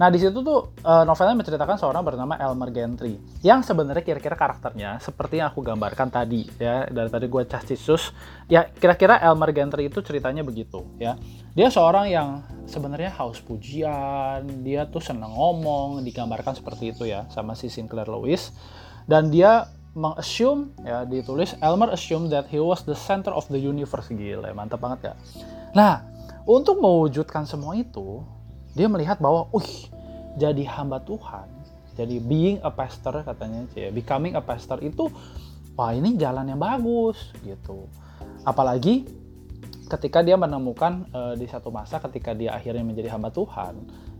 Nah 0.00 0.08
di 0.08 0.16
situ 0.16 0.40
tuh 0.40 0.72
uh, 0.80 1.04
novelnya 1.04 1.36
menceritakan 1.36 1.76
seorang 1.76 2.00
bernama 2.00 2.32
Elmer 2.40 2.72
Gantry 2.72 3.20
yang 3.44 3.60
sebenarnya 3.60 4.00
kira-kira 4.00 4.32
karakternya 4.32 4.96
seperti 4.96 5.44
yang 5.44 5.52
aku 5.52 5.60
gambarkan 5.60 6.08
tadi 6.08 6.48
ya. 6.56 6.88
Dari 6.88 7.12
tadi 7.12 7.28
gue 7.28 7.44
castisus 7.44 8.16
ya 8.48 8.64
kira-kira 8.64 9.20
Elmer 9.20 9.52
Gantry 9.52 9.92
itu 9.92 10.00
ceritanya 10.00 10.40
begitu 10.40 10.88
ya. 10.96 11.20
Dia 11.52 11.68
seorang 11.68 12.08
yang 12.08 12.28
sebenarnya 12.64 13.12
haus 13.20 13.44
pujian 13.44 14.64
dia 14.64 14.88
tuh 14.88 15.04
seneng 15.04 15.36
ngomong 15.36 16.00
digambarkan 16.00 16.56
seperti 16.56 16.96
itu 16.96 17.04
ya 17.04 17.28
sama 17.28 17.52
si 17.52 17.68
Sinclair 17.68 18.08
Lewis. 18.08 18.56
Dan 19.04 19.28
dia 19.28 19.68
mengassume 19.92 20.70
ya 20.86 21.02
ditulis 21.02 21.58
Elmer 21.58 21.90
assume 21.90 22.30
that 22.30 22.46
he 22.46 22.62
was 22.62 22.86
the 22.86 22.94
center 22.94 23.34
of 23.34 23.46
the 23.50 23.58
universe 23.58 24.06
gila 24.06 24.50
mantap 24.54 24.78
banget 24.78 25.12
ya 25.12 25.14
nah 25.74 25.94
untuk 26.48 26.80
mewujudkan 26.80 27.44
semua 27.44 27.76
itu 27.76 28.22
dia 28.74 28.86
melihat 28.86 29.18
bahwa, 29.18 29.50
uh, 29.50 29.72
jadi 30.38 30.62
hamba 30.66 31.02
Tuhan, 31.02 31.48
jadi 31.98 32.16
being 32.22 32.62
a 32.62 32.70
pastor 32.70 33.22
katanya, 33.26 33.66
ya, 33.74 33.90
becoming 33.90 34.38
a 34.38 34.42
pastor 34.42 34.78
itu, 34.80 35.10
wah 35.74 35.90
ini 35.90 36.14
jalan 36.14 36.46
yang 36.46 36.60
bagus 36.60 37.34
gitu. 37.42 37.90
Apalagi 38.46 39.10
ketika 39.90 40.22
dia 40.22 40.38
menemukan 40.38 41.10
uh, 41.10 41.34
di 41.34 41.50
satu 41.50 41.74
masa 41.74 41.98
ketika 41.98 42.30
dia 42.30 42.54
akhirnya 42.54 42.86
menjadi 42.86 43.10
hamba 43.10 43.34
Tuhan, 43.34 43.74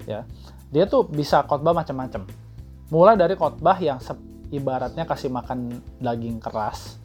ya, 0.06 0.26
dia 0.74 0.84
tuh 0.90 1.06
bisa 1.06 1.46
khotbah 1.46 1.74
macam-macam. 1.74 2.26
Mulai 2.90 3.14
dari 3.14 3.38
khotbah 3.38 3.78
yang 3.78 4.02
ibaratnya 4.50 5.06
kasih 5.06 5.30
makan 5.30 5.82
daging 6.02 6.42
keras, 6.42 6.98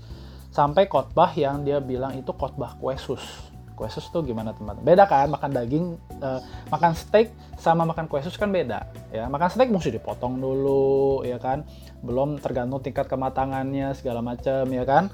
sampai 0.54 0.90
khotbah 0.90 1.34
yang 1.34 1.66
dia 1.66 1.80
bilang 1.80 2.14
itu 2.18 2.32
khotbah 2.34 2.78
kuesus 2.78 3.46
kue 3.76 3.92
sus 3.92 4.08
tuh 4.08 4.24
gimana 4.24 4.56
teman? 4.56 4.80
Beda 4.80 5.04
kan 5.06 5.28
makan 5.28 5.52
daging, 5.52 5.86
uh, 6.24 6.40
makan 6.72 6.96
steak 6.96 7.36
sama 7.60 7.84
makan 7.84 8.08
kue 8.08 8.24
sus 8.24 8.40
kan 8.40 8.50
beda 8.50 8.88
ya. 9.12 9.28
Makan 9.28 9.52
steak 9.52 9.70
mesti 9.70 9.92
dipotong 9.92 10.40
dulu 10.40 11.22
ya 11.28 11.38
kan. 11.38 11.68
Belum 12.00 12.40
tergantung 12.40 12.80
tingkat 12.80 13.12
kematangannya 13.12 13.92
segala 13.94 14.24
macam 14.24 14.66
ya 14.72 14.88
kan. 14.88 15.12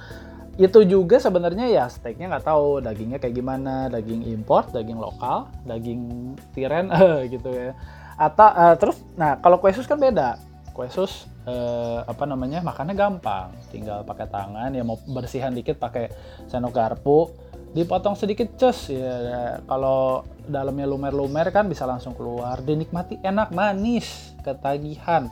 Itu 0.62 0.86
juga 0.86 1.18
sebenarnya 1.18 1.74
ya 1.74 1.90
steaknya 1.90 2.38
nggak 2.38 2.46
tahu 2.46 2.86
dagingnya 2.86 3.18
kayak 3.18 3.34
gimana, 3.34 3.90
daging 3.90 4.30
import, 4.30 4.70
daging 4.70 5.02
lokal, 5.02 5.50
daging 5.66 6.38
tiren 6.54 6.94
gitu 7.34 7.50
ya. 7.50 7.74
Atau 8.16 8.46
uh, 8.46 8.78
terus 8.78 9.02
nah 9.18 9.42
kalau 9.42 9.58
kue 9.58 9.74
sus 9.74 9.90
kan 9.90 9.98
beda. 9.98 10.38
Kue 10.72 10.88
sus 10.88 11.28
uh, 11.44 12.08
apa 12.08 12.24
namanya 12.24 12.63
makannya 12.63 12.96
gampang, 12.96 13.51
tinggal 13.70 14.08
pakai 14.08 14.28
tangan 14.32 14.72
ya 14.72 14.84
mau 14.88 14.96
bersihan 15.04 15.51
dikit 15.51 15.75
pakai 15.75 16.08
sendok 16.48 16.72
garpu. 16.72 17.28
Dipotong 17.72 18.20
sedikit 18.20 18.51
cus 18.60 18.92
ya. 18.92 19.56
Kalau 19.63 20.28
dalamnya 20.44 20.84
lumer-lumer 20.92 21.48
kan 21.56 21.72
bisa 21.72 21.88
langsung 21.88 22.12
keluar. 22.12 22.60
Dinikmati 22.60 23.24
enak 23.24 23.56
manis 23.56 24.36
ketagihan. 24.44 25.32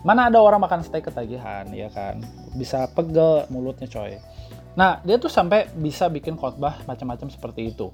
Mana 0.00 0.32
ada 0.32 0.40
orang 0.40 0.64
makan 0.64 0.80
steak 0.80 1.12
ketagihan 1.12 1.68
ya 1.72 1.92
kan? 1.92 2.24
Bisa 2.56 2.88
pegel 2.88 3.44
mulutnya 3.52 3.84
coy. 3.84 4.16
Nah 4.80 5.04
dia 5.04 5.20
tuh 5.20 5.28
sampai 5.28 5.68
bisa 5.76 6.08
bikin 6.08 6.40
khotbah 6.40 6.80
macam-macam 6.88 7.28
seperti 7.28 7.72
itu 7.76 7.92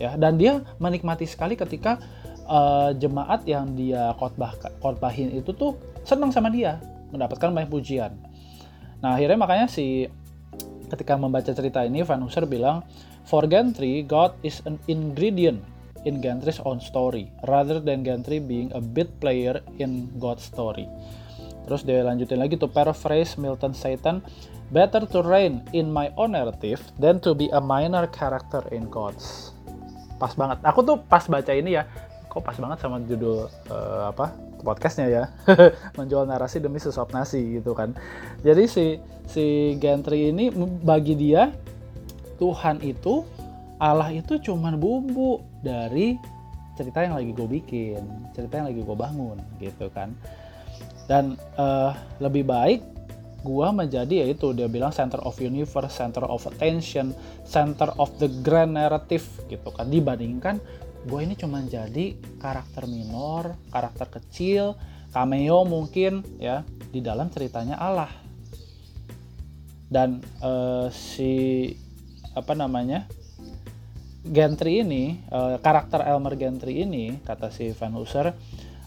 ya. 0.00 0.16
Dan 0.16 0.40
dia 0.40 0.64
menikmati 0.80 1.28
sekali 1.28 1.52
ketika 1.52 2.00
uh, 2.48 2.90
jemaat 2.96 3.44
yang 3.44 3.76
dia 3.76 4.16
khotbah 4.16 4.56
khotbahin 4.82 5.36
itu 5.36 5.52
tuh 5.54 5.78
senang 6.02 6.32
sama 6.32 6.48
dia 6.50 6.80
mendapatkan 7.12 7.52
banyak 7.52 7.70
pujian 7.70 8.16
nah 8.98 9.14
akhirnya 9.14 9.38
makanya 9.38 9.70
si 9.70 10.10
ketika 10.88 11.14
membaca 11.14 11.52
cerita 11.52 11.84
ini 11.84 12.02
Van 12.02 12.24
Hooser 12.24 12.48
bilang 12.48 12.82
For 13.28 13.44
Gantry, 13.44 14.08
God 14.08 14.40
is 14.40 14.64
an 14.64 14.80
ingredient 14.88 15.60
in 16.08 16.24
Gantry's 16.24 16.64
own 16.64 16.80
story, 16.80 17.28
rather 17.44 17.76
than 17.76 18.00
Gantry 18.00 18.40
being 18.40 18.72
a 18.72 18.80
bit 18.80 19.20
player 19.20 19.60
in 19.76 20.08
God's 20.16 20.48
story. 20.48 20.88
Terus 21.68 21.84
dia 21.84 22.00
lanjutin 22.00 22.40
lagi 22.40 22.56
to 22.56 22.64
paraphrase 22.64 23.36
Milton 23.36 23.76
Satan, 23.76 24.24
better 24.72 25.04
to 25.04 25.20
reign 25.20 25.60
in 25.76 25.92
my 25.92 26.08
own 26.16 26.32
narrative 26.32 26.80
than 26.96 27.20
to 27.20 27.36
be 27.36 27.52
a 27.52 27.60
minor 27.60 28.08
character 28.08 28.64
in 28.72 28.88
God's. 28.88 29.52
Pas 30.16 30.32
banget. 30.32 30.64
Aku 30.64 30.80
tuh 30.80 30.96
pas 31.04 31.28
baca 31.28 31.52
ini 31.52 31.76
ya, 31.76 31.84
kok 32.28 32.44
pas 32.44 32.56
banget 32.56 32.78
sama 32.78 33.00
judul 33.02 33.48
uh, 33.72 34.12
apa 34.12 34.36
podcastnya 34.60 35.06
ya. 35.08 35.24
Menjual 35.98 36.28
narasi 36.28 36.60
demi 36.60 36.78
sesuap 36.78 37.10
nasi 37.10 37.60
gitu 37.60 37.72
kan. 37.72 37.96
Jadi 38.44 38.64
si 38.68 38.84
si 39.28 39.74
Gantry 39.80 40.30
ini 40.30 40.52
bagi 40.82 41.16
dia 41.16 41.52
Tuhan 42.38 42.80
itu 42.84 43.26
Allah 43.78 44.10
itu 44.10 44.38
cuman 44.42 44.78
bumbu 44.78 45.42
dari 45.62 46.18
cerita 46.78 47.02
yang 47.02 47.18
lagi 47.18 47.34
gue 47.34 47.48
bikin, 47.58 48.02
cerita 48.34 48.62
yang 48.62 48.70
lagi 48.70 48.82
gue 48.82 48.96
bangun 48.96 49.38
gitu 49.58 49.90
kan. 49.90 50.14
Dan 51.10 51.34
uh, 51.58 51.94
lebih 52.22 52.46
baik 52.46 52.80
gue 53.38 53.68
menjadi 53.70 54.26
yaitu 54.26 54.50
dia 54.50 54.66
bilang 54.66 54.90
center 54.90 55.22
of 55.22 55.38
universe, 55.38 55.94
center 55.94 56.26
of 56.26 56.42
attention, 56.46 57.14
center 57.46 57.90
of 58.02 58.10
the 58.18 58.30
grand 58.42 58.74
narrative 58.74 59.26
gitu 59.46 59.70
kan. 59.74 59.90
Dibandingkan 59.90 60.58
gue 61.08 61.20
ini 61.24 61.34
cuma 61.34 61.64
jadi 61.64 62.20
karakter 62.36 62.84
minor, 62.84 63.56
karakter 63.72 64.12
kecil, 64.20 64.76
cameo 65.08 65.64
mungkin 65.64 66.20
ya 66.36 66.68
di 66.92 67.00
dalam 67.00 67.32
ceritanya 67.32 67.80
Allah. 67.80 68.12
Dan 69.88 70.20
uh, 70.44 70.92
si 70.92 71.72
apa 72.36 72.52
namanya 72.52 73.08
Gentry 74.28 74.84
ini 74.84 75.16
uh, 75.32 75.56
karakter 75.64 76.04
Elmer 76.04 76.36
Gentry 76.36 76.84
ini 76.84 77.16
kata 77.24 77.48
si 77.48 77.72
Van 77.72 77.96
Hooser 77.96 78.36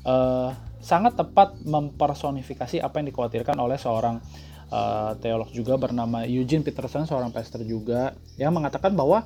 uh, 0.05 0.49
sangat 0.77 1.17
tepat 1.17 1.57
mempersonifikasi 1.65 2.77
apa 2.77 3.01
yang 3.01 3.09
dikhawatirkan 3.09 3.57
oleh 3.57 3.81
seorang 3.81 4.21
uh, 4.69 5.17
teolog 5.17 5.49
juga 5.49 5.77
bernama 5.81 6.25
Eugene 6.29 6.61
Peterson 6.61 7.09
seorang 7.09 7.33
pastor 7.33 7.65
juga 7.65 8.13
yang 8.37 8.53
mengatakan 8.53 8.93
bahwa 8.93 9.25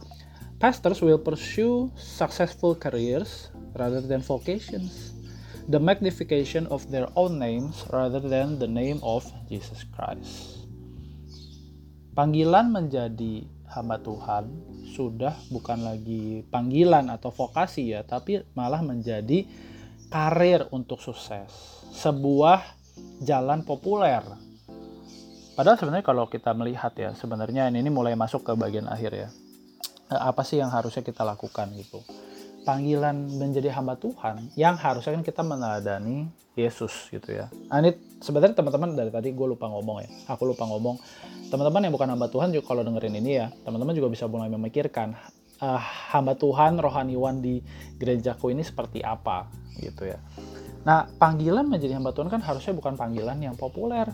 pastors 0.59 1.01
will 1.01 1.19
pursue 1.19 1.91
successful 1.97 2.75
careers 2.75 3.49
rather 3.75 4.01
than 4.01 4.21
vocations 4.21 5.13
the 5.67 5.79
magnification 5.81 6.65
of 6.67 6.85
their 6.93 7.09
own 7.15 7.37
names 7.39 7.85
rather 7.91 8.21
than 8.21 8.59
the 8.59 8.69
name 8.69 8.99
of 9.01 9.25
Jesus 9.49 9.83
Christ 9.95 10.65
panggilan 12.15 12.71
menjadi 12.71 13.43
hamba 13.75 13.99
Tuhan 13.99 14.47
sudah 14.95 15.35
bukan 15.51 15.83
lagi 15.83 16.47
panggilan 16.47 17.11
atau 17.11 17.27
vokasi 17.35 17.91
ya, 17.91 18.07
tapi 18.07 18.39
malah 18.55 18.79
menjadi 18.79 19.43
karir 20.07 20.71
untuk 20.71 21.03
sukses. 21.03 21.51
Sebuah 21.91 22.63
jalan 23.19 23.67
populer. 23.67 24.23
Padahal 25.59 25.75
sebenarnya 25.75 26.07
kalau 26.07 26.31
kita 26.31 26.55
melihat 26.55 26.95
ya, 26.95 27.11
sebenarnya 27.11 27.67
ini, 27.67 27.91
mulai 27.91 28.15
masuk 28.15 28.47
ke 28.47 28.55
bagian 28.55 28.87
akhir 28.87 29.11
ya. 29.11 29.29
Eh, 30.05 30.21
apa 30.21 30.45
sih 30.45 30.61
yang 30.61 30.69
harusnya 30.69 31.01
kita 31.01 31.25
lakukan 31.25 31.73
gitu? 31.73 32.05
Panggilan 32.61 33.29
menjadi 33.37 33.73
hamba 33.73 33.97
Tuhan 33.97 34.53
yang 34.57 34.77
harusnya 34.77 35.17
kan 35.17 35.23
kita 35.25 35.41
meneladani 35.41 36.29
Yesus 36.53 37.09
gitu 37.09 37.33
ya. 37.33 37.49
Nah, 37.69 37.81
ini 37.81 37.93
sebenarnya 38.21 38.57
teman-teman 38.57 38.93
dari 38.93 39.11
tadi 39.11 39.33
gue 39.33 39.47
lupa 39.49 39.69
ngomong 39.69 39.97
ya. 40.01 40.09
Aku 40.33 40.49
lupa 40.49 40.65
ngomong. 40.65 40.97
Teman-teman 41.49 41.85
yang 41.85 41.93
bukan 41.93 42.09
hamba 42.09 42.29
Tuhan 42.29 42.49
juga 42.53 42.73
kalau 42.73 42.81
dengerin 42.81 43.21
ini 43.21 43.31
ya, 43.37 43.47
teman-teman 43.65 43.93
juga 43.93 44.09
bisa 44.09 44.25
mulai 44.25 44.49
memikirkan 44.49 45.13
uh, 45.61 45.81
hamba 46.09 46.33
Tuhan 46.33 46.81
rohaniwan 46.81 47.37
di 47.43 47.61
gerejaku 48.01 48.49
ini 48.49 48.65
seperti 48.65 49.05
apa 49.05 49.45
gitu 49.77 50.09
ya. 50.09 50.17
Nah, 50.85 51.05
panggilan 51.21 51.69
menjadi 51.69 51.97
hamba 51.97 52.13
Tuhan 52.13 52.29
kan 52.29 52.41
harusnya 52.41 52.73
bukan 52.73 52.97
panggilan 52.97 53.37
yang 53.41 53.53
populer. 53.57 54.09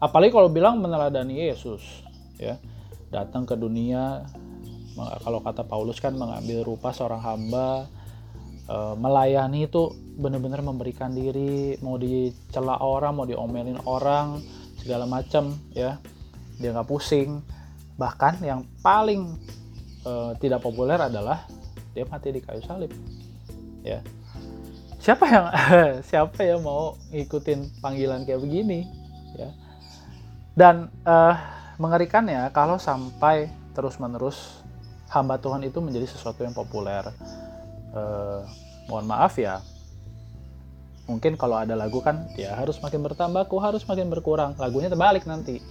Apalagi 0.00 0.32
kalau 0.32 0.48
bilang 0.48 0.80
meneladani 0.80 1.48
Yesus 1.48 1.80
ya. 2.36 2.56
Datang 3.08 3.48
ke 3.48 3.56
dunia 3.56 4.20
kalau 4.96 5.38
kata 5.44 5.62
Paulus 5.62 6.02
kan 6.02 6.14
mengambil 6.16 6.66
rupa 6.66 6.90
seorang 6.90 7.22
hamba 7.22 7.86
uh, 8.68 8.94
melayani 8.94 9.66
itu 9.66 9.94
benar-benar 10.18 10.60
memberikan 10.62 11.14
diri 11.14 11.78
mau 11.80 11.94
dicela 11.96 12.78
orang 12.82 13.14
mau 13.14 13.26
diomelin 13.26 13.78
orang 13.86 14.42
segala 14.78 15.08
macam 15.08 15.56
ya. 15.72 15.98
Dia 16.58 16.74
nggak 16.74 16.88
pusing. 16.90 17.42
Bahkan 17.98 18.42
yang 18.42 18.66
paling 18.82 19.38
uh, 20.06 20.34
tidak 20.38 20.62
populer 20.62 20.98
adalah 20.98 21.46
dia 21.94 22.06
mati 22.06 22.30
di 22.30 22.40
kayu 22.42 22.62
salib 22.62 22.90
ya. 23.82 24.02
Siapa 24.98 25.24
yang 25.30 25.46
siapa 26.10 26.40
yang 26.42 26.60
mau 26.62 26.98
ngikutin 27.14 27.82
panggilan 27.82 28.26
kayak 28.26 28.42
begini 28.42 28.86
ya? 29.38 29.50
Dan 30.58 30.90
uh, 31.06 31.38
mengerikannya 31.78 32.50
kalau 32.50 32.82
sampai 32.82 33.46
terus 33.78 34.02
menerus 34.02 34.66
hamba 35.08 35.40
Tuhan 35.40 35.64
itu 35.64 35.80
menjadi 35.80 36.04
sesuatu 36.08 36.44
yang 36.44 36.52
populer. 36.52 37.08
Uh, 37.92 38.44
mohon 38.88 39.08
maaf 39.08 39.36
ya. 39.40 39.64
Mungkin 41.08 41.40
kalau 41.40 41.56
ada 41.56 41.72
lagu 41.72 42.04
kan 42.04 42.28
ya 42.36 42.52
harus 42.52 42.76
makin 42.84 43.00
bertambah 43.00 43.48
ku 43.48 43.56
harus 43.60 43.84
makin 43.88 44.12
berkurang. 44.12 44.52
Lagunya 44.60 44.92
terbalik 44.92 45.24
nanti. 45.24 45.64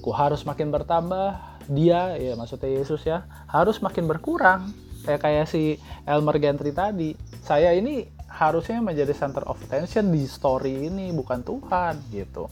Ku 0.00 0.12
harus 0.12 0.44
makin 0.48 0.72
bertambah 0.72 1.54
dia 1.64 2.16
ya 2.20 2.36
maksudnya 2.36 2.68
Yesus 2.68 3.04
ya 3.04 3.28
harus 3.48 3.80
makin 3.84 4.08
berkurang. 4.08 4.72
Kayak 5.04 5.20
kayak 5.20 5.46
si 5.52 5.76
Elmer 6.08 6.40
Gentry 6.40 6.72
tadi. 6.72 7.12
Saya 7.44 7.76
ini 7.76 8.08
harusnya 8.24 8.80
menjadi 8.80 9.12
center 9.12 9.44
of 9.44 9.60
attention 9.62 10.10
di 10.10 10.24
story 10.24 10.88
ini 10.88 11.12
bukan 11.12 11.44
Tuhan 11.44 12.00
gitu. 12.08 12.48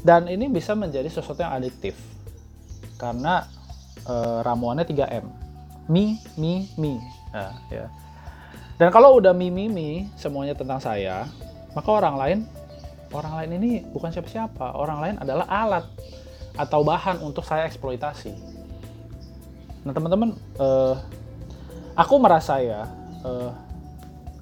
Dan 0.00 0.28
ini 0.28 0.52
bisa 0.52 0.76
menjadi 0.76 1.08
sesuatu 1.08 1.40
yang 1.40 1.56
adiktif. 1.56 1.96
Karena 3.00 3.48
e, 4.04 4.14
ramuannya 4.46 4.84
3M 4.84 5.26
me 5.90 6.20
me 6.38 6.68
me 6.78 7.00
nah, 7.32 7.54
ya 7.68 7.88
dan 8.80 8.88
kalau 8.88 9.20
udah 9.20 9.36
mimi-mimi 9.36 10.08
semuanya 10.16 10.56
tentang 10.56 10.80
saya, 10.80 11.28
maka 11.76 11.88
orang 11.92 12.16
lain 12.16 12.38
orang 13.12 13.32
lain 13.36 13.50
ini 13.60 13.70
bukan 13.92 14.08
siapa-siapa. 14.08 14.72
Orang 14.72 15.04
lain 15.04 15.20
adalah 15.20 15.44
alat 15.52 15.84
atau 16.56 16.80
bahan 16.80 17.20
untuk 17.20 17.44
saya 17.44 17.68
eksploitasi. 17.68 18.32
Nah 19.84 19.92
teman-teman, 19.92 20.32
uh, 20.56 20.96
aku 21.92 22.14
merasa 22.16 22.56
ya, 22.64 22.88
uh, 23.20 23.52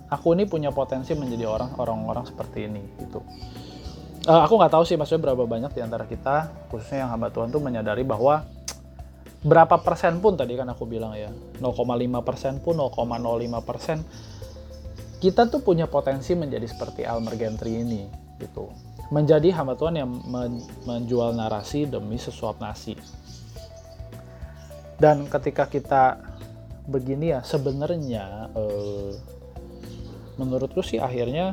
aku 0.07 0.39
ini 0.39 0.47
punya 0.47 0.71
potensi 0.71 1.19
menjadi 1.19 1.51
orang 1.51 1.75
orang-orang 1.75 2.23
seperti 2.31 2.71
ini 2.71 2.87
gitu. 3.03 3.19
Uh, 4.23 4.47
aku 4.47 4.55
nggak 4.55 4.71
tahu 4.71 4.87
sih 4.87 4.95
maksudnya 4.95 5.35
berapa 5.35 5.51
banyak 5.51 5.75
di 5.75 5.83
antara 5.83 6.07
kita, 6.07 6.47
khususnya 6.71 7.03
yang 7.03 7.11
hamba 7.11 7.35
Tuhan 7.35 7.51
tuh 7.51 7.59
menyadari 7.59 8.07
bahwa 8.07 8.47
berapa 9.39 9.79
persen 9.83 10.19
pun 10.19 10.35
tadi 10.35 10.59
kan 10.59 10.67
aku 10.67 10.83
bilang 10.83 11.15
ya 11.15 11.31
0,5 11.63 12.27
persen 12.27 12.59
pun 12.59 12.75
0,05 12.75 13.63
persen 13.63 14.03
kita 15.19 15.51
tuh 15.51 15.63
punya 15.63 15.91
potensi 15.91 16.35
menjadi 16.39 16.67
seperti 16.67 17.03
Almer 17.03 17.35
Gentry 17.35 17.83
ini 17.83 18.07
gitu. 18.39 18.71
Menjadi 19.11 19.51
hamba 19.51 19.75
Tuhan 19.75 19.99
yang 19.99 20.11
menjual 20.87 21.35
narasi 21.35 21.91
demi 21.91 22.21
sesuap 22.21 22.63
nasi. 22.63 22.95
Dan 24.99 25.27
ketika 25.27 25.67
kita 25.67 26.23
begini 26.87 27.35
ya 27.35 27.41
sebenarnya 27.43 28.51
eh, 28.55 29.13
menurutku 30.39 30.81
sih 30.81 31.03
akhirnya 31.03 31.53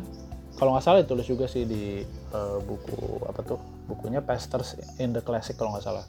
kalau 0.55 0.71
nggak 0.71 0.85
salah 0.85 1.01
ditulis 1.03 1.27
juga 1.27 1.49
sih 1.49 1.65
di 1.65 2.05
eh, 2.05 2.57
buku 2.63 3.25
apa 3.25 3.41
tuh 3.43 3.59
bukunya 3.89 4.21
Pastors 4.21 4.77
in 5.01 5.11
the 5.13 5.21
Classic 5.21 5.57
kalau 5.57 5.75
nggak 5.75 5.85
salah 5.85 6.05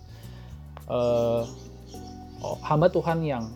uh, 0.90 1.42
hamba 2.62 2.90
Tuhan 2.90 3.22
yang 3.22 3.50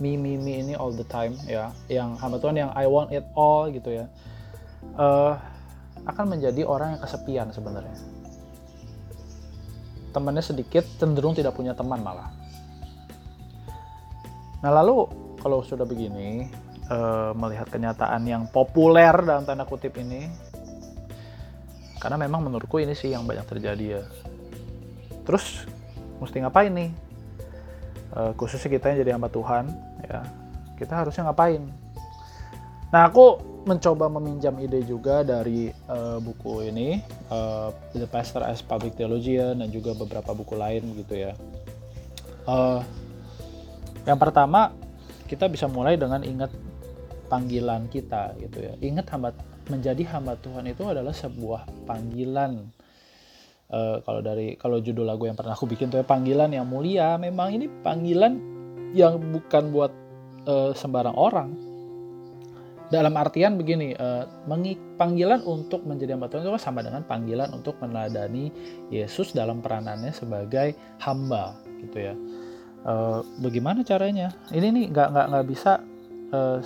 me 0.00 0.16
me 0.16 0.40
me 0.40 0.64
ini 0.64 0.74
all 0.76 0.92
the 0.92 1.06
time 1.06 1.36
ya. 1.44 1.72
Yang 1.86 2.16
hamba 2.20 2.36
Tuhan 2.40 2.56
yang 2.56 2.70
I 2.72 2.88
want 2.88 3.12
it 3.12 3.24
all 3.36 3.68
gitu 3.68 4.04
ya. 4.04 4.06
Uh, 4.96 5.36
akan 6.08 6.36
menjadi 6.36 6.64
orang 6.64 6.96
yang 6.96 7.02
kesepian 7.04 7.48
sebenarnya. 7.52 7.96
Temannya 10.10 10.42
sedikit 10.42 10.82
cenderung 10.98 11.36
tidak 11.36 11.54
punya 11.54 11.76
teman 11.76 12.00
malah. 12.00 12.32
Nah 14.60 14.72
lalu 14.72 15.06
kalau 15.40 15.64
sudah 15.64 15.88
begini 15.88 16.48
uh, 16.90 17.32
melihat 17.32 17.68
kenyataan 17.70 18.26
yang 18.28 18.44
populer 18.50 19.12
dalam 19.24 19.46
tanda 19.46 19.64
kutip 19.64 19.96
ini 19.96 20.28
karena 22.00 22.16
memang 22.16 22.48
menurutku 22.48 22.80
ini 22.80 22.96
sih 22.96 23.12
yang 23.12 23.28
banyak 23.28 23.44
terjadi 23.44 24.00
ya. 24.00 24.02
Terus 25.28 25.68
mesti 26.20 26.44
ngapain 26.44 26.72
nih? 26.72 26.90
Uh, 28.10 28.32
khususnya 28.34 28.68
kita 28.68 28.92
yang 28.92 28.98
jadi 29.02 29.12
hamba 29.16 29.30
Tuhan 29.32 29.70
ya. 30.04 30.20
Kita 30.76 31.04
harusnya 31.04 31.28
ngapain? 31.30 31.62
Nah 32.90 33.06
aku 33.06 33.38
mencoba 33.68 34.08
meminjam 34.08 34.56
ide 34.56 34.82
juga 34.82 35.20
dari 35.20 35.68
uh, 35.86 36.16
buku 36.18 36.72
ini 36.72 37.04
uh, 37.28 37.70
The 37.92 38.08
Pastor 38.08 38.42
as 38.42 38.64
Public 38.64 38.96
Theologian 38.96 39.60
dan 39.60 39.68
juga 39.68 39.92
beberapa 39.92 40.32
buku 40.32 40.56
lain 40.56 40.96
gitu 40.96 41.14
ya. 41.14 41.36
Uh, 42.48 42.80
yang 44.08 44.16
pertama 44.16 44.72
kita 45.28 45.46
bisa 45.46 45.68
mulai 45.68 46.00
dengan 46.00 46.24
ingat 46.24 46.50
panggilan 47.30 47.86
kita 47.86 48.34
gitu 48.42 48.58
ya. 48.64 48.72
Ingat 48.82 49.06
hamba 49.14 49.30
menjadi 49.70 50.02
hamba 50.10 50.34
Tuhan 50.40 50.66
itu 50.66 50.82
adalah 50.82 51.14
sebuah 51.14 51.86
panggilan 51.86 52.66
uh, 53.72 54.02
kalau 54.04 54.20
dari 54.20 54.54
kalau 54.58 54.78
judul 54.82 55.06
lagu 55.06 55.26
yang 55.26 55.38
pernah 55.38 55.54
aku 55.54 55.66
bikin 55.66 55.88
tuh 55.88 56.02
ya 56.02 56.06
panggilan 56.06 56.50
yang 56.50 56.66
mulia. 56.66 57.16
Memang 57.16 57.54
ini 57.54 57.66
panggilan 57.82 58.38
yang 58.94 59.18
bukan 59.30 59.70
buat 59.70 59.92
uh, 60.46 60.70
sembarang 60.74 61.16
orang. 61.16 61.50
Dalam 62.90 63.14
artian 63.14 63.54
begini 63.54 63.94
uh, 63.94 64.26
panggilan 64.98 65.46
untuk 65.46 65.86
menjadi 65.86 66.18
hamba 66.18 66.26
Tuhan 66.26 66.42
itu 66.42 66.58
sama 66.58 66.82
dengan 66.82 67.06
panggilan 67.06 67.54
untuk 67.54 67.78
meneladani 67.78 68.50
Yesus 68.90 69.30
dalam 69.30 69.62
peranannya 69.62 70.10
sebagai 70.10 70.74
hamba 70.98 71.54
gitu 71.86 72.10
ya. 72.10 72.14
Uh, 72.82 73.22
bagaimana 73.38 73.86
caranya? 73.86 74.34
Ini 74.50 74.74
nih 74.74 74.84
nggak 74.90 75.08
nggak 75.14 75.26
nggak 75.30 75.46
bisa 75.46 75.78
uh, 76.34 76.58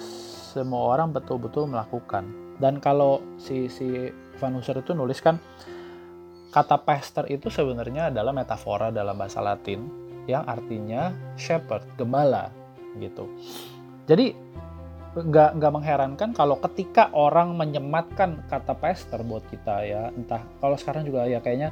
semua 0.57 0.97
orang 0.97 1.12
betul-betul 1.12 1.69
melakukan. 1.69 2.25
Dan 2.57 2.81
kalau 2.81 3.21
si 3.37 3.69
si 3.69 4.09
Van 4.40 4.57
Husser 4.57 4.81
itu 4.81 4.97
nuliskan 4.97 5.37
Kata 6.55 6.79
pastor 6.79 7.27
itu 7.27 7.51
sebenarnya 7.51 8.14
adalah 8.14 8.31
metafora 8.31 8.95
dalam 8.95 9.19
bahasa 9.19 9.43
Latin 9.43 9.90
yang 10.31 10.47
artinya 10.47 11.11
shepherd, 11.35 11.83
gembala 11.99 12.55
gitu. 13.03 13.27
Jadi 14.07 14.31
nggak 15.14 15.59
nggak 15.59 15.73
mengherankan 15.75 16.31
kalau 16.31 16.59
ketika 16.62 17.11
orang 17.11 17.59
menyematkan 17.59 18.43
kata 18.51 18.75
pastor 18.75 19.23
buat 19.23 19.47
kita 19.47 19.87
ya 19.87 20.03
entah 20.11 20.43
kalau 20.59 20.75
sekarang 20.75 21.07
juga 21.07 21.23
ya 21.31 21.38
kayaknya 21.38 21.71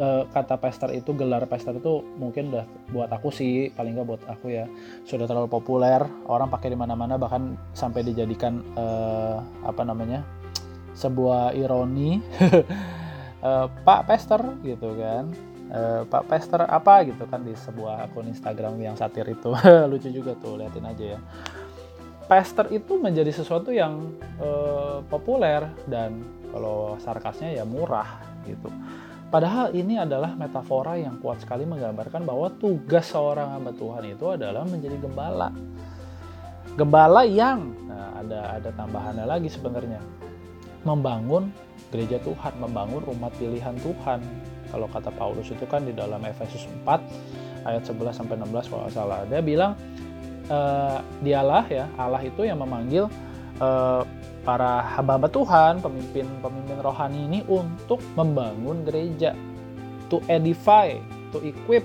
e, 0.00 0.24
kata 0.32 0.56
pastor 0.56 0.88
itu 0.96 1.12
gelar 1.12 1.44
pastor 1.44 1.76
itu 1.76 2.00
mungkin 2.16 2.48
udah 2.48 2.64
buat 2.88 3.12
aku 3.12 3.28
sih 3.28 3.68
paling 3.76 4.00
nggak 4.00 4.08
buat 4.08 4.22
aku 4.24 4.48
ya 4.48 4.64
sudah 5.04 5.28
terlalu 5.28 5.52
populer 5.52 6.00
orang 6.24 6.48
pakai 6.48 6.72
di 6.72 6.78
mana-mana 6.80 7.20
bahkan 7.20 7.52
sampai 7.76 8.00
dijadikan 8.00 8.64
e, 8.72 8.84
apa 9.60 9.84
namanya 9.84 10.24
sebuah 10.96 11.52
ironi 11.52 12.16
uh, 13.44 13.66
Pak 13.84 14.08
Pester 14.08 14.42
gitu 14.64 14.96
kan 14.96 15.30
uh, 15.72 16.02
Pak 16.08 16.24
Pester 16.28 16.64
apa 16.64 17.04
gitu 17.04 17.24
kan 17.28 17.44
di 17.44 17.52
sebuah 17.56 18.10
akun 18.10 18.28
Instagram 18.28 18.80
yang 18.80 18.96
satir 18.96 19.26
itu 19.28 19.52
lucu 19.90 20.08
juga 20.08 20.36
tuh 20.38 20.60
liatin 20.60 20.86
aja 20.86 21.16
ya 21.16 21.20
Pester 22.30 22.70
itu 22.70 22.94
menjadi 22.94 23.34
sesuatu 23.34 23.74
yang 23.74 24.14
uh, 24.38 25.02
populer 25.10 25.66
dan 25.90 26.22
kalau 26.54 26.94
sarkasnya 27.02 27.58
ya 27.58 27.64
murah 27.66 28.22
gitu 28.46 28.70
Padahal 29.30 29.70
ini 29.78 29.94
adalah 29.94 30.34
metafora 30.34 30.98
yang 30.98 31.22
kuat 31.22 31.38
sekali 31.38 31.62
menggambarkan 31.62 32.26
bahwa 32.26 32.50
tugas 32.58 33.14
seorang 33.14 33.54
hamba 33.54 33.70
Tuhan 33.70 34.02
itu 34.10 34.26
adalah 34.26 34.66
menjadi 34.66 34.98
gembala. 34.98 35.54
Gembala 36.74 37.22
yang 37.22 37.70
nah 37.86 38.18
ada 38.18 38.58
ada 38.58 38.70
tambahannya 38.74 39.22
lagi 39.30 39.46
sebenarnya. 39.46 40.02
Membangun 40.82 41.54
gereja 41.90 42.22
Tuhan, 42.22 42.54
membangun 42.62 43.02
umat 43.18 43.34
pilihan 43.36 43.74
Tuhan. 43.82 44.22
Kalau 44.70 44.86
kata 44.86 45.10
Paulus 45.14 45.50
itu 45.50 45.66
kan 45.66 45.82
di 45.82 45.90
dalam 45.90 46.22
Efesus 46.22 46.66
4 46.86 47.66
ayat 47.66 47.82
11 47.82 48.14
sampai 48.14 48.34
16 48.38 48.70
kalau 48.70 48.86
salah. 48.94 49.26
Dia 49.26 49.42
bilang 49.42 49.74
e, 50.46 50.58
dialah 51.20 51.66
ya 51.66 51.90
Allah 51.98 52.22
itu 52.22 52.46
yang 52.46 52.62
memanggil 52.62 53.10
e, 53.58 53.68
para 54.40 54.86
hamba-hamba 54.96 55.28
Tuhan, 55.28 55.84
pemimpin-pemimpin 55.84 56.78
rohani 56.80 57.28
ini 57.28 57.40
untuk 57.50 58.00
membangun 58.16 58.86
gereja, 58.86 59.36
to 60.08 60.22
edify, 60.32 60.96
to 61.34 61.42
equip 61.44 61.84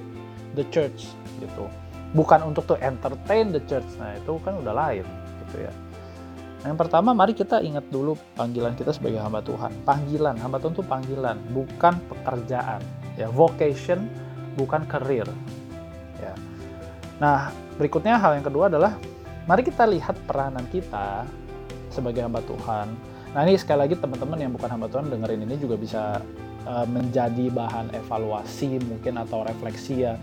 the 0.56 0.64
church 0.72 1.12
gitu. 1.44 1.68
Bukan 2.16 2.48
untuk 2.48 2.64
to 2.64 2.80
entertain 2.80 3.52
the 3.52 3.60
church. 3.68 3.86
Nah, 4.00 4.16
itu 4.16 4.40
kan 4.40 4.56
udah 4.56 4.72
lain 4.72 5.04
gitu 5.46 5.68
ya. 5.68 5.74
Yang 6.66 6.78
pertama 6.82 7.14
mari 7.14 7.38
kita 7.38 7.62
ingat 7.62 7.86
dulu 7.94 8.18
panggilan 8.34 8.74
kita 8.74 8.90
sebagai 8.90 9.22
hamba 9.22 9.46
Tuhan. 9.46 9.70
Panggilan, 9.86 10.36
hamba 10.42 10.58
Tuhan 10.58 10.74
itu 10.74 10.86
panggilan, 10.86 11.38
bukan 11.54 11.94
pekerjaan. 12.10 12.82
Ya, 13.16 13.30
vocation 13.30 14.10
bukan 14.58 14.84
career. 14.90 15.30
Ya. 16.18 16.34
Nah, 17.22 17.54
berikutnya 17.78 18.18
hal 18.18 18.42
yang 18.42 18.46
kedua 18.46 18.68
adalah 18.68 18.98
mari 19.46 19.62
kita 19.62 19.86
lihat 19.86 20.18
peranan 20.26 20.66
kita 20.74 21.30
sebagai 21.94 22.26
hamba 22.26 22.42
Tuhan. 22.44 22.92
Nah 23.36 23.44
ini 23.44 23.60
sekali 23.60 23.84
lagi 23.84 23.96
teman-teman 24.00 24.40
yang 24.40 24.52
bukan 24.56 24.70
hamba 24.72 24.88
Tuhan 24.88 25.12
dengerin 25.12 25.44
ini 25.44 25.56
juga 25.60 25.76
bisa 25.76 26.24
uh, 26.64 26.88
menjadi 26.88 27.52
bahan 27.52 27.92
evaluasi 27.92 28.80
mungkin 28.80 29.20
atau 29.20 29.44
refleksi 29.44 30.08
ya 30.08 30.16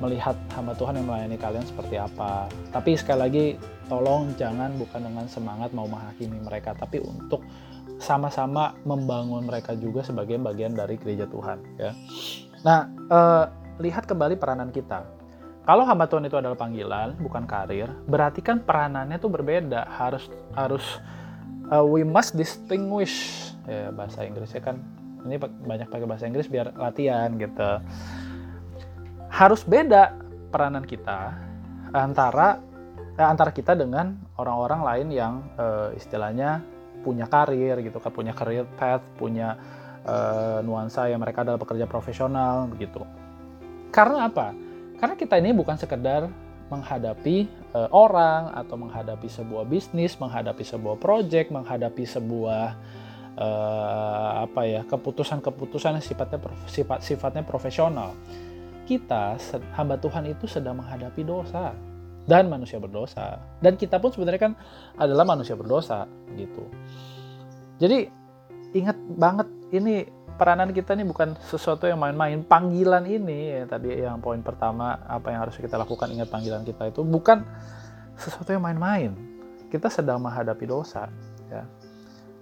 melihat 0.00 0.34
hamba 0.56 0.72
Tuhan 0.74 0.96
yang 0.96 1.06
melayani 1.06 1.36
kalian 1.36 1.64
seperti 1.68 2.00
apa. 2.00 2.48
Tapi 2.72 2.96
sekali 2.96 3.20
lagi 3.20 3.44
tolong 3.86 4.32
jangan 4.40 4.72
bukan 4.80 5.00
dengan 5.06 5.26
semangat 5.28 5.70
mau 5.76 5.84
menghakimi 5.86 6.40
mereka, 6.40 6.72
tapi 6.72 7.04
untuk 7.04 7.44
sama-sama 8.00 8.72
membangun 8.88 9.44
mereka 9.44 9.76
juga 9.76 10.00
sebagai 10.00 10.40
bagian 10.40 10.72
dari 10.72 10.96
gereja 10.96 11.28
Tuhan. 11.28 11.60
Ya. 11.76 11.92
Nah, 12.64 12.88
uh, 13.12 13.44
lihat 13.76 14.08
kembali 14.08 14.40
peranan 14.40 14.72
kita. 14.72 15.04
Kalau 15.68 15.84
hamba 15.84 16.08
Tuhan 16.08 16.24
itu 16.24 16.40
adalah 16.40 16.56
panggilan, 16.56 17.20
bukan 17.20 17.44
karir, 17.44 17.92
berarti 18.08 18.40
kan 18.40 18.64
peranannya 18.64 19.20
itu 19.20 19.28
berbeda. 19.28 19.84
Harus 19.86 20.32
harus 20.56 20.82
uh, 21.68 21.84
we 21.84 22.00
must 22.00 22.34
distinguish 22.34 23.52
ya 23.68 23.92
bahasa 23.92 24.24
Inggrisnya 24.24 24.64
kan 24.64 24.80
ini 25.28 25.36
banyak 25.38 25.92
pakai 25.92 26.08
bahasa 26.08 26.24
Inggris 26.24 26.48
biar 26.48 26.72
latihan 26.80 27.36
gitu. 27.36 27.70
Harus 29.30 29.62
beda 29.64 30.18
peranan 30.50 30.82
kita 30.84 31.38
antara 31.94 32.60
eh, 33.16 33.26
antara 33.26 33.54
kita 33.54 33.78
dengan 33.78 34.18
orang-orang 34.36 34.80
lain 34.82 35.08
yang 35.14 35.34
uh, 35.56 35.94
istilahnya 35.94 36.60
punya 37.00 37.24
karir 37.30 37.80
gitu 37.80 37.96
kan, 37.96 38.12
punya 38.12 38.36
career 38.36 38.68
path, 38.76 39.00
punya 39.16 39.56
uh, 40.04 40.60
nuansa 40.60 41.08
yang 41.08 41.22
mereka 41.22 41.46
adalah 41.46 41.56
pekerja 41.56 41.88
profesional 41.88 42.68
begitu. 42.68 43.00
Karena 43.90 44.28
apa? 44.28 44.52
Karena 45.00 45.14
kita 45.16 45.40
ini 45.40 45.56
bukan 45.56 45.80
sekedar 45.80 46.28
menghadapi 46.70 47.50
uh, 47.74 47.90
orang 47.90 48.54
atau 48.54 48.78
menghadapi 48.78 49.26
sebuah 49.26 49.66
bisnis, 49.66 50.14
menghadapi 50.20 50.62
sebuah 50.62 51.00
proyek, 51.02 51.50
menghadapi 51.50 52.06
sebuah 52.06 52.78
uh, 53.34 54.30
apa 54.46 54.62
ya 54.68 54.82
keputusan-keputusan 54.86 55.98
sifatnya 56.04 56.38
sifat 56.70 57.02
sifatnya 57.02 57.42
profesional. 57.42 58.14
Kita 58.90 59.38
hamba 59.78 59.94
Tuhan 60.02 60.26
itu 60.26 60.50
sedang 60.50 60.82
menghadapi 60.82 61.22
dosa 61.22 61.70
dan 62.26 62.50
manusia 62.50 62.82
berdosa. 62.82 63.38
Dan 63.62 63.78
kita 63.78 64.02
pun 64.02 64.10
sebenarnya 64.10 64.50
kan 64.50 64.52
adalah 64.98 65.22
manusia 65.22 65.54
berdosa 65.54 66.10
gitu. 66.34 66.66
Jadi 67.78 68.10
ingat 68.74 68.98
banget 69.14 69.46
ini 69.70 70.10
peranan 70.34 70.74
kita 70.74 70.98
ini 70.98 71.06
bukan 71.06 71.38
sesuatu 71.38 71.86
yang 71.86 72.02
main-main. 72.02 72.42
Panggilan 72.42 73.06
ini 73.06 73.62
ya 73.62 73.64
tadi 73.70 73.94
yang 73.94 74.18
poin 74.18 74.42
pertama 74.42 74.98
apa 75.06 75.30
yang 75.30 75.46
harus 75.46 75.54
kita 75.54 75.78
lakukan 75.78 76.10
ingat 76.10 76.26
panggilan 76.26 76.66
kita 76.66 76.90
itu 76.90 77.06
bukan 77.06 77.46
sesuatu 78.18 78.50
yang 78.50 78.66
main-main. 78.66 79.14
Kita 79.70 79.86
sedang 79.86 80.18
menghadapi 80.18 80.66
dosa 80.66 81.06
ya. 81.46 81.62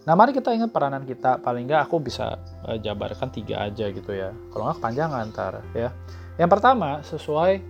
Nah 0.08 0.14
mari 0.16 0.32
kita 0.32 0.56
ingat 0.56 0.72
peranan 0.72 1.04
kita 1.04 1.36
paling 1.44 1.68
nggak 1.68 1.84
aku 1.84 2.00
bisa 2.00 2.40
uh, 2.64 2.80
jabarkan 2.80 3.28
tiga 3.28 3.68
aja 3.68 3.92
gitu 3.92 4.16
ya. 4.16 4.32
Kalau 4.48 4.72
nggak 4.72 4.80
panjang 4.80 5.12
antar 5.12 5.60
ya. 5.76 5.92
Yang 6.38 6.50
pertama 6.54 7.02
sesuai 7.02 7.60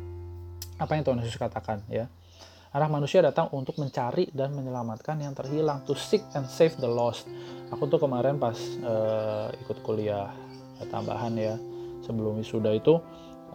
apa 0.77 0.93
yang 0.93 1.03
Tuhan 1.03 1.19
Yesus 1.25 1.41
katakan 1.41 1.81
ya. 1.89 2.07
Anak 2.69 2.93
manusia 2.93 3.25
datang 3.25 3.49
untuk 3.57 3.81
mencari 3.81 4.29
dan 4.29 4.53
menyelamatkan 4.53 5.17
yang 5.25 5.33
terhilang, 5.33 5.89
to 5.89 5.97
seek 5.97 6.21
and 6.37 6.45
save 6.45 6.77
the 6.77 6.87
lost. 6.87 7.25
Aku 7.73 7.89
tuh 7.89 7.97
kemarin 7.97 8.37
pas 8.37 8.55
uh, 8.85 9.49
ikut 9.65 9.81
kuliah 9.81 10.29
tambahan 10.93 11.33
ya, 11.33 11.57
sebelum 12.05 12.37
wisuda 12.37 12.77
itu 12.77 13.01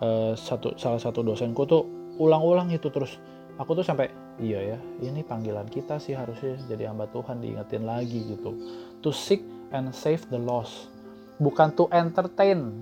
uh, 0.02 0.34
satu 0.34 0.74
salah 0.82 0.98
satu 0.98 1.22
dosenku 1.22 1.62
tuh 1.70 1.86
ulang-ulang 2.18 2.74
itu 2.74 2.90
terus. 2.90 3.22
Aku 3.62 3.78
tuh 3.78 3.86
sampai 3.86 4.10
iya 4.42 4.74
ya, 4.74 4.78
ini 5.06 5.22
panggilan 5.22 5.70
kita 5.70 6.02
sih 6.02 6.18
harusnya 6.18 6.58
jadi 6.66 6.90
hamba 6.90 7.06
Tuhan 7.14 7.38
diingetin 7.38 7.86
lagi 7.86 8.34
gitu. 8.34 8.58
To 9.06 9.14
seek 9.14 9.46
and 9.70 9.94
save 9.94 10.26
the 10.34 10.42
lost, 10.42 10.90
bukan 11.38 11.70
to 11.78 11.86
entertain. 11.94 12.82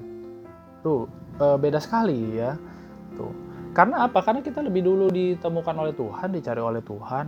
Tuh 0.79 1.11
uh, 1.41 1.57
beda 1.57 1.81
sekali 1.81 2.37
ya. 2.37 2.53
Tuh 3.17 3.33
karena 3.71 4.03
apa? 4.03 4.19
Karena 4.19 4.43
kita 4.43 4.59
lebih 4.59 4.83
dulu 4.83 5.07
ditemukan 5.09 5.75
oleh 5.79 5.93
Tuhan, 5.95 6.29
dicari 6.35 6.59
oleh 6.61 6.83
Tuhan. 6.83 7.25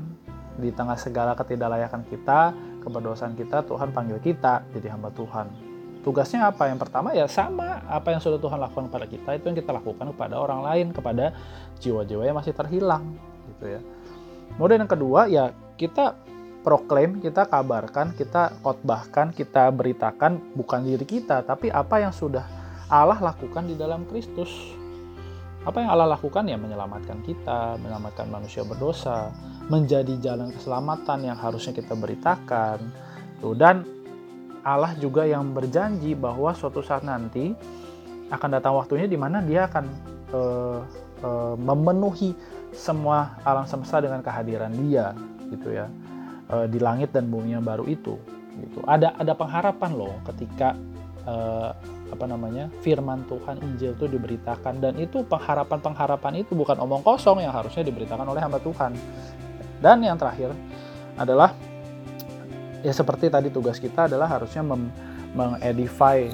Di 0.53 0.69
tengah 0.69 0.93
segala 0.99 1.33
ketidaklayakan 1.33 2.05
kita, 2.13 2.53
keberdosaan 2.85 3.33
kita, 3.33 3.65
Tuhan 3.65 3.89
panggil 3.89 4.21
kita 4.21 4.61
jadi 4.75 4.93
hamba 4.93 5.09
Tuhan. 5.15 5.49
Tugasnya 6.03 6.51
apa? 6.51 6.67
Yang 6.67 6.83
pertama 6.83 7.15
ya 7.15 7.25
sama 7.31 7.79
apa 7.87 8.11
yang 8.11 8.19
sudah 8.19 8.37
Tuhan 8.37 8.59
lakukan 8.59 8.91
kepada 8.91 9.07
kita 9.07 9.29
itu 9.39 9.45
yang 9.49 9.57
kita 9.57 9.71
lakukan 9.71 10.11
kepada 10.11 10.35
orang 10.35 10.61
lain, 10.67 10.87
kepada 10.91 11.31
jiwa-jiwa 11.79 12.27
yang 12.27 12.35
masih 12.35 12.51
terhilang, 12.51 13.15
gitu 13.55 13.79
ya. 13.79 13.81
Kemudian 14.59 14.83
yang 14.83 14.91
kedua 14.91 15.31
ya 15.31 15.55
kita 15.79 16.19
proklaim, 16.61 17.23
kita 17.23 17.47
kabarkan, 17.47 18.11
kita 18.19 18.51
khotbahkan, 18.61 19.31
kita 19.31 19.71
beritakan 19.71 20.43
bukan 20.53 20.85
diri 20.85 21.07
kita, 21.07 21.39
tapi 21.47 21.71
apa 21.71 22.03
yang 22.03 22.11
sudah 22.11 22.45
Allah 22.93 23.17
lakukan 23.33 23.65
di 23.65 23.73
dalam 23.73 24.05
Kristus. 24.05 24.53
Apa 25.65 25.81
yang 25.81 25.89
Allah 25.97 26.13
lakukan? 26.13 26.45
Ya 26.45 26.59
menyelamatkan 26.59 27.25
kita, 27.25 27.81
menyelamatkan 27.81 28.29
manusia 28.29 28.61
berdosa, 28.61 29.33
menjadi 29.71 30.13
jalan 30.21 30.53
keselamatan 30.53 31.25
yang 31.25 31.37
harusnya 31.39 31.73
kita 31.73 31.97
beritakan. 31.97 32.77
Tuh, 33.41 33.57
dan 33.57 33.81
Allah 34.61 34.93
juga 35.01 35.25
yang 35.25 35.49
berjanji 35.55 36.13
bahwa 36.13 36.53
suatu 36.53 36.85
saat 36.85 37.01
nanti 37.01 37.57
akan 38.29 38.49
datang 38.59 38.77
waktunya 38.77 39.09
di 39.09 39.17
mana 39.17 39.41
dia 39.41 39.65
akan 39.67 39.85
uh, 40.31 40.79
uh, 41.25 41.55
memenuhi 41.57 42.37
semua 42.73 43.37
alam 43.41 43.65
semesta 43.65 44.01
dengan 44.01 44.23
kehadiran 44.25 44.73
dia 44.73 45.13
gitu 45.53 45.69
ya 45.69 45.85
uh, 46.49 46.65
di 46.65 46.81
langit 46.81 47.13
dan 47.13 47.29
bumi 47.29 47.53
yang 47.53 47.65
baru 47.65 47.85
itu 47.85 48.17
gitu. 48.57 48.79
Ada 48.85 49.17
ada 49.19 49.33
pengharapan 49.35 49.91
loh 49.93 50.15
ketika 50.31 50.73
uh, 51.27 51.71
apa 52.13 52.25
namanya 52.29 52.69
firman 52.85 53.25
Tuhan 53.25 53.57
Injil 53.65 53.97
itu 53.97 54.05
diberitakan 54.05 54.77
dan 54.77 54.93
itu 55.01 55.25
pengharapan-pengharapan 55.25 56.45
itu 56.45 56.53
bukan 56.53 56.77
omong 56.77 57.01
kosong 57.01 57.41
yang 57.41 57.49
harusnya 57.49 57.81
diberitakan 57.81 58.27
oleh 58.29 58.41
hamba 58.43 58.61
Tuhan. 58.61 58.93
Dan 59.81 60.05
yang 60.05 60.15
terakhir 60.15 60.53
adalah 61.17 61.51
ya 62.85 62.93
seperti 62.93 63.33
tadi 63.33 63.49
tugas 63.49 63.81
kita 63.81 64.05
adalah 64.07 64.29
harusnya 64.29 64.61
mengedify, 65.33 66.29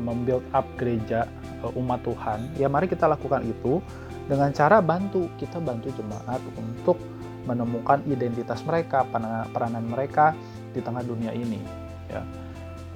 membuild 0.00 0.42
up 0.56 0.66
gereja 0.80 1.28
eh, 1.62 1.78
umat 1.78 2.00
Tuhan. 2.02 2.56
Ya 2.56 2.66
mari 2.72 2.88
kita 2.88 3.06
lakukan 3.06 3.44
itu 3.44 3.84
dengan 4.26 4.50
cara 4.56 4.80
bantu 4.80 5.28
kita 5.36 5.60
bantu 5.60 5.92
jemaat 5.94 6.40
untuk 6.56 6.98
menemukan 7.48 8.04
identitas 8.04 8.60
mereka, 8.68 9.08
peranan 9.52 9.88
mereka 9.88 10.36
di 10.76 10.84
tengah 10.84 11.00
dunia 11.00 11.32
ini. 11.32 11.56
Ya. 12.12 12.20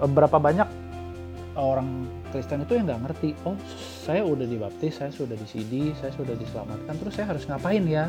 Berapa 0.04 0.36
banyak 0.36 0.81
orang 1.56 2.08
Kristen 2.32 2.64
itu 2.64 2.78
yang 2.80 2.88
nggak 2.88 3.02
ngerti 3.10 3.36
oh 3.44 3.56
saya 3.76 4.24
udah 4.24 4.48
dibaptis 4.48 4.98
saya 4.98 5.12
sudah 5.12 5.36
di 5.36 5.46
CD 5.46 5.72
saya 6.00 6.12
sudah 6.16 6.32
diselamatkan 6.36 6.94
terus 6.96 7.12
saya 7.12 7.32
harus 7.32 7.44
ngapain 7.44 7.84
ya 7.84 8.08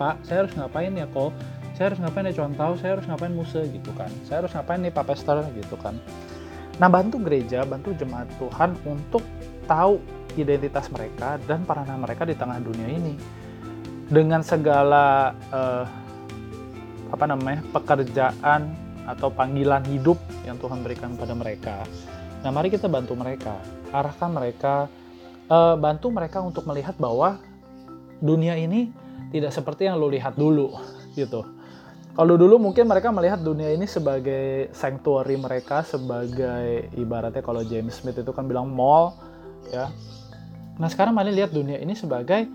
Pak? 0.00 0.24
Saya 0.24 0.48
harus 0.48 0.56
ngapain 0.56 0.92
ya 0.96 1.04
kok 1.12 1.32
saya 1.80 1.96
harus 1.96 2.00
ngapain 2.04 2.28
ya 2.28 2.34
contoh 2.36 2.72
saya 2.76 2.90
harus 2.96 3.06
ngapain 3.08 3.32
musuh 3.32 3.64
gitu 3.64 3.88
kan. 3.96 4.12
Saya 4.28 4.44
harus 4.44 4.52
ngapain 4.52 4.84
nih 4.84 4.92
Pak 4.92 5.04
Pastor? 5.08 5.40
Gitu 5.56 5.76
kan. 5.80 5.96
Nah 6.76 6.88
bantu 6.92 7.16
gereja 7.24 7.64
bantu 7.64 7.96
jemaat 7.96 8.28
Tuhan 8.36 8.76
untuk 8.84 9.24
tahu 9.64 9.96
identitas 10.36 10.92
mereka 10.92 11.40
dan 11.48 11.64
peranan 11.64 12.04
mereka 12.04 12.28
di 12.28 12.36
tengah 12.36 12.60
dunia 12.60 12.84
ini. 12.84 13.16
Dengan 14.12 14.44
segala 14.44 15.32
uh, 15.48 15.88
apa 17.08 17.24
namanya 17.24 17.64
pekerjaan 17.72 18.76
atau 19.08 19.32
panggilan 19.32 19.80
hidup 19.88 20.20
yang 20.44 20.60
Tuhan 20.60 20.84
berikan 20.84 21.16
pada 21.16 21.32
mereka 21.32 21.88
Nah, 22.40 22.48
mari 22.48 22.72
kita 22.72 22.88
bantu 22.88 23.12
mereka, 23.12 23.60
arahkan 23.92 24.30
mereka, 24.32 24.88
uh, 25.52 25.76
bantu 25.76 26.08
mereka 26.08 26.40
untuk 26.40 26.64
melihat 26.64 26.96
bahwa 26.96 27.36
dunia 28.24 28.56
ini 28.56 28.88
tidak 29.28 29.52
seperti 29.52 29.84
yang 29.84 30.00
lo 30.00 30.08
lihat 30.08 30.40
dulu, 30.40 30.72
gitu. 31.20 31.44
Kalau 32.16 32.34
dulu 32.34 32.58
mungkin 32.58 32.88
mereka 32.90 33.12
melihat 33.12 33.44
dunia 33.44 33.70
ini 33.70 33.84
sebagai 33.84 34.72
sanctuary 34.72 35.36
mereka, 35.36 35.84
sebagai 35.84 36.90
ibaratnya 36.96 37.44
kalau 37.44 37.62
James 37.62 38.00
Smith 38.00 38.18
itu 38.18 38.32
kan 38.32 38.48
bilang 38.48 38.72
mall, 38.72 39.14
ya. 39.68 39.92
Nah 40.80 40.88
sekarang 40.88 41.12
mari 41.12 41.36
lihat 41.36 41.52
dunia 41.52 41.76
ini 41.76 41.92
sebagai 41.92 42.48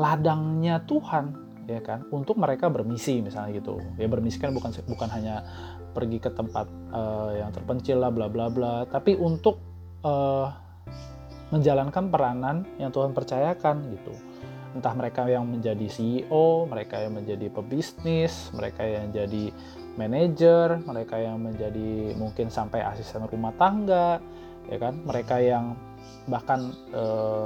ladangnya 0.00 0.80
Tuhan, 0.88 1.36
ya 1.68 1.80
kan, 1.84 2.08
untuk 2.08 2.40
mereka 2.40 2.72
bermisi 2.72 3.20
misalnya 3.20 3.52
gitu. 3.60 3.78
Ya 4.00 4.08
bermisi 4.08 4.40
kan 4.40 4.50
bukan 4.56 4.72
bukan 4.88 5.08
hanya 5.12 5.44
pergi 5.90 6.18
ke 6.22 6.30
tempat 6.32 6.66
uh, 6.94 7.34
yang 7.34 7.50
terpencil 7.50 8.00
lah, 8.00 8.10
bla 8.14 8.26
bla 8.30 8.46
bla, 8.48 8.86
tapi 8.86 9.18
untuk 9.18 9.58
uh, 10.06 10.48
menjalankan 11.50 12.08
peranan 12.08 12.62
yang 12.78 12.94
Tuhan 12.94 13.10
percayakan 13.10 13.90
gitu 13.94 14.14
entah 14.70 14.94
mereka 14.94 15.26
yang 15.26 15.50
menjadi 15.50 15.86
CEO, 15.90 16.66
mereka 16.70 17.02
yang 17.02 17.18
menjadi 17.18 17.50
pebisnis, 17.50 18.54
mereka 18.54 18.86
yang 18.86 19.10
jadi 19.10 19.50
manajer, 19.98 20.78
mereka 20.86 21.18
yang 21.18 21.42
menjadi 21.42 22.14
mungkin 22.14 22.48
sampai 22.48 22.86
asisten 22.86 23.26
rumah 23.26 23.50
tangga, 23.58 24.22
ya 24.70 24.78
kan? 24.78 25.02
Mereka 25.02 25.36
yang 25.42 25.74
bahkan 26.30 26.70
eh, 26.94 27.44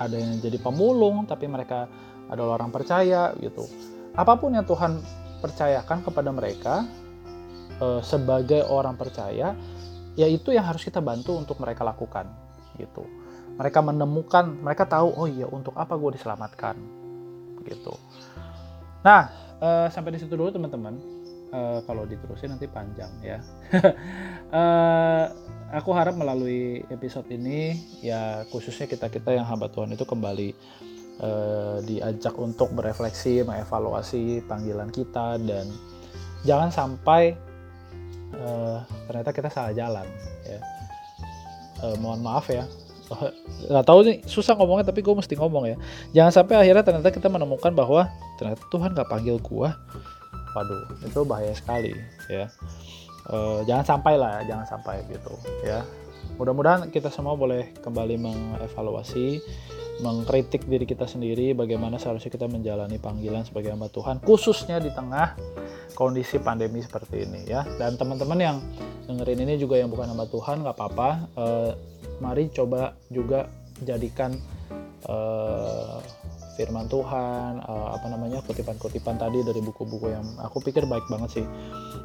ada 0.00 0.16
yang 0.16 0.40
jadi 0.40 0.56
pemulung, 0.56 1.28
tapi 1.28 1.44
mereka 1.44 1.84
adalah 2.32 2.56
orang 2.56 2.72
percaya 2.72 3.36
gitu. 3.36 3.68
Apa 4.16 4.40
pun 4.40 4.56
yang 4.56 4.64
Tuhan 4.64 5.04
percayakan 5.44 6.00
kepada 6.00 6.32
mereka 6.32 6.88
eh, 7.80 8.00
sebagai 8.04 8.62
orang 8.66 8.94
percaya, 8.94 9.56
ya 10.14 10.26
itu 10.30 10.54
yang 10.54 10.66
harus 10.66 10.82
kita 10.86 11.02
bantu 11.02 11.34
untuk 11.34 11.58
mereka 11.58 11.82
lakukan 11.82 12.26
gitu. 12.78 13.06
Mereka 13.54 13.78
menemukan 13.86 14.50
mereka 14.50 14.86
tahu 14.86 15.14
oh 15.14 15.26
iya 15.30 15.46
untuk 15.46 15.74
apa 15.78 15.94
gue 15.94 16.18
diselamatkan 16.18 16.74
gitu. 17.66 17.94
Nah 19.06 19.30
uh, 19.62 19.86
sampai 19.90 20.14
di 20.14 20.18
situ 20.22 20.34
dulu 20.34 20.50
teman-teman. 20.50 20.96
Uh, 21.54 21.78
kalau 21.86 22.02
diterusin 22.02 22.50
nanti 22.50 22.66
panjang 22.66 23.14
ya. 23.22 23.38
Uh, 24.50 25.30
aku 25.78 25.94
harap 25.94 26.18
melalui 26.18 26.82
episode 26.90 27.30
ini 27.30 27.78
ya 28.02 28.42
khususnya 28.50 28.90
kita 28.90 29.06
kita 29.06 29.38
yang 29.38 29.46
hamba 29.46 29.70
Tuhan 29.70 29.94
itu 29.94 30.02
kembali 30.06 30.50
diajak 31.86 32.34
untuk 32.42 32.74
berefleksi 32.74 33.46
mengevaluasi 33.46 34.42
panggilan 34.50 34.90
kita 34.90 35.38
dan 35.46 35.70
jangan 36.42 36.74
sampai 36.74 37.38
uh, 38.40 38.78
ternyata 39.06 39.30
kita 39.30 39.48
salah 39.50 39.72
jalan 39.74 40.06
ya. 40.46 40.60
Uh, 41.82 41.96
mohon 42.00 42.22
maaf 42.22 42.48
ya. 42.48 42.64
Nggak 43.70 43.84
tahu 43.84 43.98
nih 44.08 44.16
susah 44.24 44.56
ngomongnya 44.56 44.88
tapi 44.88 45.04
gue 45.04 45.14
mesti 45.14 45.34
ngomong 45.36 45.64
ya. 45.68 45.76
Jangan 46.16 46.32
sampai 46.42 46.54
akhirnya 46.64 46.84
ternyata 46.84 47.10
kita 47.12 47.28
menemukan 47.28 47.72
bahwa 47.74 48.08
ternyata 48.40 48.62
Tuhan 48.72 48.96
nggak 48.96 49.08
panggil 49.10 49.38
gue 49.38 49.70
waduh 50.54 50.86
itu 51.02 51.20
bahaya 51.26 51.50
sekali 51.50 51.90
ya. 52.30 52.46
E, 53.26 53.36
jangan 53.66 53.82
sampai 53.82 54.14
lah 54.14 54.40
ya 54.40 54.54
jangan 54.54 54.66
sampai 54.70 55.02
gitu 55.10 55.34
ya. 55.66 55.82
Mudah-mudahan 56.38 56.88
kita 56.94 57.10
semua 57.10 57.34
boleh 57.34 57.74
kembali 57.82 58.16
mengevaluasi 58.16 59.42
mengkritik 60.02 60.66
diri 60.66 60.82
kita 60.88 61.06
sendiri 61.06 61.54
bagaimana 61.54 62.02
seharusnya 62.02 62.32
kita 62.34 62.50
menjalani 62.50 62.98
panggilan 62.98 63.46
sebagai 63.46 63.70
hamba 63.70 63.86
Tuhan 63.92 64.18
khususnya 64.26 64.82
di 64.82 64.90
tengah 64.90 65.38
kondisi 65.94 66.42
pandemi 66.42 66.82
seperti 66.82 67.22
ini 67.22 67.46
ya. 67.46 67.62
Dan 67.78 67.94
teman-teman 67.94 68.38
yang 68.38 68.56
dengerin 69.06 69.46
ini 69.46 69.54
juga 69.56 69.78
yang 69.78 69.88
bukan 69.88 70.10
hamba 70.10 70.26
Tuhan 70.26 70.66
nggak 70.66 70.74
apa-apa. 70.74 71.08
E, 71.38 71.46
mari 72.18 72.50
coba 72.50 72.98
juga 73.10 73.50
jadikan 73.82 74.38
uh, 75.10 75.98
firman 76.54 76.86
Tuhan, 76.86 77.62
uh, 77.66 77.88
apa 77.94 78.06
namanya 78.08 78.40
kutipan-kutipan 78.46 79.18
tadi 79.18 79.42
dari 79.42 79.60
buku-buku 79.60 80.10
yang 80.10 80.24
aku 80.40 80.62
pikir 80.62 80.86
baik 80.86 81.06
banget 81.10 81.42
sih. 81.42 81.46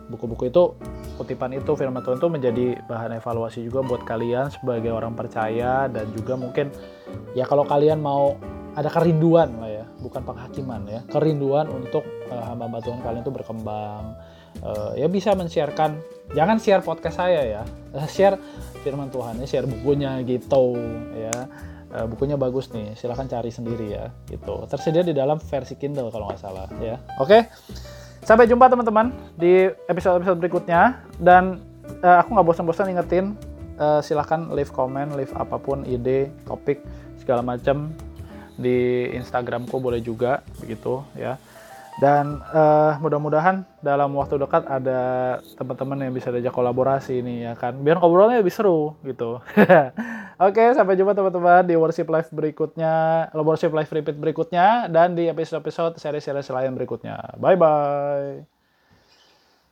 Buku-buku 0.10 0.50
itu 0.50 0.74
kutipan 1.22 1.54
itu 1.54 1.72
firman 1.78 2.02
Tuhan 2.02 2.18
itu 2.18 2.30
menjadi 2.30 2.66
bahan 2.90 3.18
evaluasi 3.22 3.66
juga 3.66 3.86
buat 3.86 4.02
kalian 4.04 4.50
sebagai 4.50 4.90
orang 4.90 5.14
percaya 5.14 5.86
dan 5.88 6.10
juga 6.18 6.34
mungkin 6.36 6.74
ya 7.38 7.46
kalau 7.46 7.64
kalian 7.64 8.02
mau 8.02 8.36
ada 8.74 8.90
kerinduan 8.90 9.50
lah 9.62 9.70
ya, 9.82 9.86
bukan 10.02 10.22
penghakiman 10.26 10.82
ya, 10.90 11.02
kerinduan 11.10 11.70
untuk 11.70 12.06
uh, 12.30 12.44
hamba-hamba 12.50 12.82
Tuhan 12.86 13.00
kalian 13.02 13.22
itu 13.26 13.34
berkembang, 13.34 14.04
uh, 14.64 14.92
ya 14.98 15.08
bisa 15.08 15.34
men-sharekan 15.38 16.00
jangan 16.34 16.58
share 16.62 16.84
podcast 16.86 17.18
saya 17.18 17.42
ya 17.46 17.62
share 18.16 18.38
firman 18.82 19.10
Tuhan 19.10 19.42
ya 19.44 19.46
share 19.46 19.68
bukunya 19.68 20.22
gitu 20.26 20.78
ya 21.18 21.38
uh, 21.94 22.06
bukunya 22.10 22.36
bagus 22.40 22.70
nih 22.74 22.94
silahkan 22.98 23.28
cari 23.30 23.52
sendiri 23.54 23.88
ya 23.94 24.12
gitu. 24.30 24.66
Tersedia 24.70 25.02
di 25.06 25.14
dalam 25.14 25.38
versi 25.38 25.76
Kindle 25.78 26.10
kalau 26.10 26.30
nggak 26.30 26.42
salah 26.42 26.68
ya. 26.82 26.98
Oke 27.18 27.28
okay? 27.28 27.42
sampai 28.20 28.46
jumpa 28.46 28.70
teman-teman 28.70 29.16
di 29.40 29.70
episode-episode 29.88 30.38
berikutnya. 30.38 31.02
Dan 31.18 31.62
uh, 32.02 32.18
aku 32.22 32.36
nggak 32.36 32.48
bosan-bosan 32.48 32.94
ingetin 32.94 33.34
uh, 33.80 34.04
silahkan 34.04 34.52
leave 34.54 34.70
comment 34.70 35.16
leave 35.16 35.32
apa 35.34 35.58
pun 35.58 35.88
ide 35.88 36.30
topik 36.46 36.84
segala 37.18 37.42
macam 37.42 37.90
di 38.60 39.08
Instagramku 39.16 39.80
boleh 39.80 40.04
juga 40.04 40.44
begitu 40.60 41.00
ya 41.16 41.40
dan 42.00 42.40
uh, 42.56 42.96
mudah-mudahan 43.04 43.68
dalam 43.84 44.16
waktu 44.16 44.40
dekat 44.40 44.64
ada 44.72 45.00
teman-teman 45.60 46.08
yang 46.08 46.14
bisa 46.16 46.32
diajak 46.32 46.56
kolaborasi 46.56 47.20
ini 47.20 47.44
ya 47.44 47.54
kan. 47.60 47.76
Biar 47.84 48.00
ngobrolnya 48.00 48.40
lebih 48.40 48.56
seru 48.56 48.96
gitu. 49.04 49.44
Oke, 50.48 50.64
sampai 50.72 50.96
jumpa 50.96 51.12
teman-teman 51.12 51.68
di 51.68 51.76
worship 51.76 52.08
live 52.08 52.32
berikutnya, 52.32 53.28
worship 53.36 53.76
live 53.76 53.92
repeat 53.92 54.16
berikutnya 54.16 54.88
dan 54.88 55.12
di 55.12 55.28
episode-episode 55.28 56.00
seri-seri 56.00 56.40
selain 56.40 56.72
berikutnya. 56.72 57.36
Bye 57.36 57.60
bye. 57.60 58.59